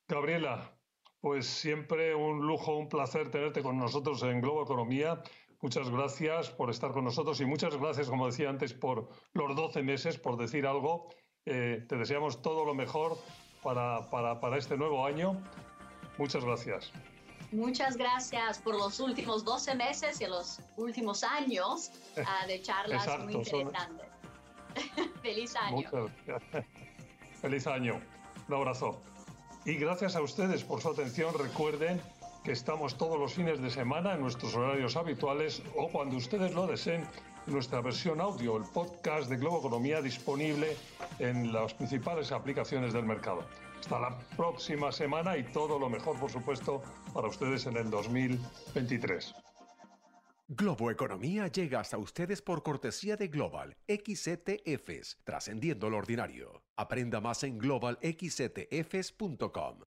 Gabriela, 0.09 0.73
pues 1.21 1.47
siempre 1.47 2.15
un 2.15 2.47
lujo, 2.47 2.77
un 2.77 2.89
placer 2.89 3.31
tenerte 3.31 3.63
con 3.63 3.79
nosotros 3.79 4.23
en 4.23 4.41
Globo 4.41 4.63
Economía. 4.63 5.23
Muchas 5.61 5.91
gracias 5.91 6.51
por 6.51 6.71
estar 6.71 6.93
con 6.93 7.05
nosotros 7.05 7.41
y 7.41 7.45
muchas 7.45 7.77
gracias, 7.77 8.09
como 8.09 8.27
decía 8.27 8.49
antes, 8.49 8.73
por 8.73 9.09
los 9.33 9.57
12 9.57 9.83
meses, 9.83 10.19
por 10.19 10.37
decir 10.37 10.67
algo. 10.67 11.09
Eh, 11.45 11.85
te 11.89 11.97
deseamos 11.97 12.43
todo 12.43 12.65
lo 12.65 12.75
mejor 12.75 13.19
para, 13.63 14.09
para, 14.11 14.41
para 14.41 14.57
este 14.57 14.77
nuevo 14.77 15.05
año. 15.05 15.43
Muchas 16.19 16.45
gracias. 16.45 16.93
Muchas 17.57 17.97
gracias 17.97 18.59
por 18.59 18.75
los 18.75 19.01
últimos 19.01 19.43
12 19.43 19.77
meses 19.77 20.21
y 20.21 20.27
los 20.27 20.61
últimos 20.77 21.25
años 21.25 21.91
uh, 22.19 22.47
de 22.47 22.61
charlas 22.63 23.19
muy 23.21 23.33
interesantes. 23.33 24.07
Feliz 25.23 25.57
año. 25.57 25.91
Feliz 27.41 27.67
año. 27.67 27.99
Un 28.49 28.55
abrazo. 28.55 29.01
Y 29.65 29.75
gracias 29.77 30.17
a 30.17 30.21
ustedes 30.21 30.65
por 30.65 30.83
su 30.83 30.91
atención. 30.91 31.33
Recuerden 31.39 31.99
que 32.45 32.53
estamos 32.53 32.99
todos 32.99 33.19
los 33.19 33.33
fines 33.33 33.59
de 33.63 33.71
semana 33.71 34.13
en 34.13 34.21
nuestros 34.21 34.55
horarios 34.55 34.95
habituales 34.95 35.63
o 35.77 35.89
cuando 35.89 36.17
ustedes 36.17 36.53
lo 36.53 36.67
deseen, 36.67 37.09
nuestra 37.47 37.81
versión 37.81 38.21
audio, 38.21 38.59
el 38.59 38.65
podcast 38.65 39.31
de 39.31 39.39
Globo 39.39 39.61
Economía 39.61 40.03
disponible 40.03 40.77
en 41.21 41.55
las 41.55 41.73
principales 41.73 42.33
aplicaciones 42.33 42.93
del 42.93 43.07
mercado. 43.07 43.47
Hasta 43.87 44.01
la 44.01 44.19
próxima 44.37 44.91
semana 44.91 45.37
y 45.37 45.45
todo 45.45 45.79
lo 45.79 45.89
mejor, 45.89 46.19
por 46.19 46.29
supuesto, 46.29 46.83
para 47.15 47.29
ustedes 47.29 47.67
en 47.67 47.77
el 47.77 47.89
2023. 47.89 49.33
Globo 50.49 50.91
Economía 50.91 51.47
llega 51.47 51.79
hasta 51.79 51.97
ustedes 51.97 52.43
por 52.43 52.65
cortesía 52.65 53.17
de 53.17 53.29
Global 53.29 53.77
XTFs, 53.87 55.19
trascendiendo 55.23 55.89
lo 55.89 55.99
ordinario. 55.99 56.65
Aprenda 56.75 57.21
más 57.21 57.45
en 57.45 57.59
globalxtfs.com. 57.59 59.86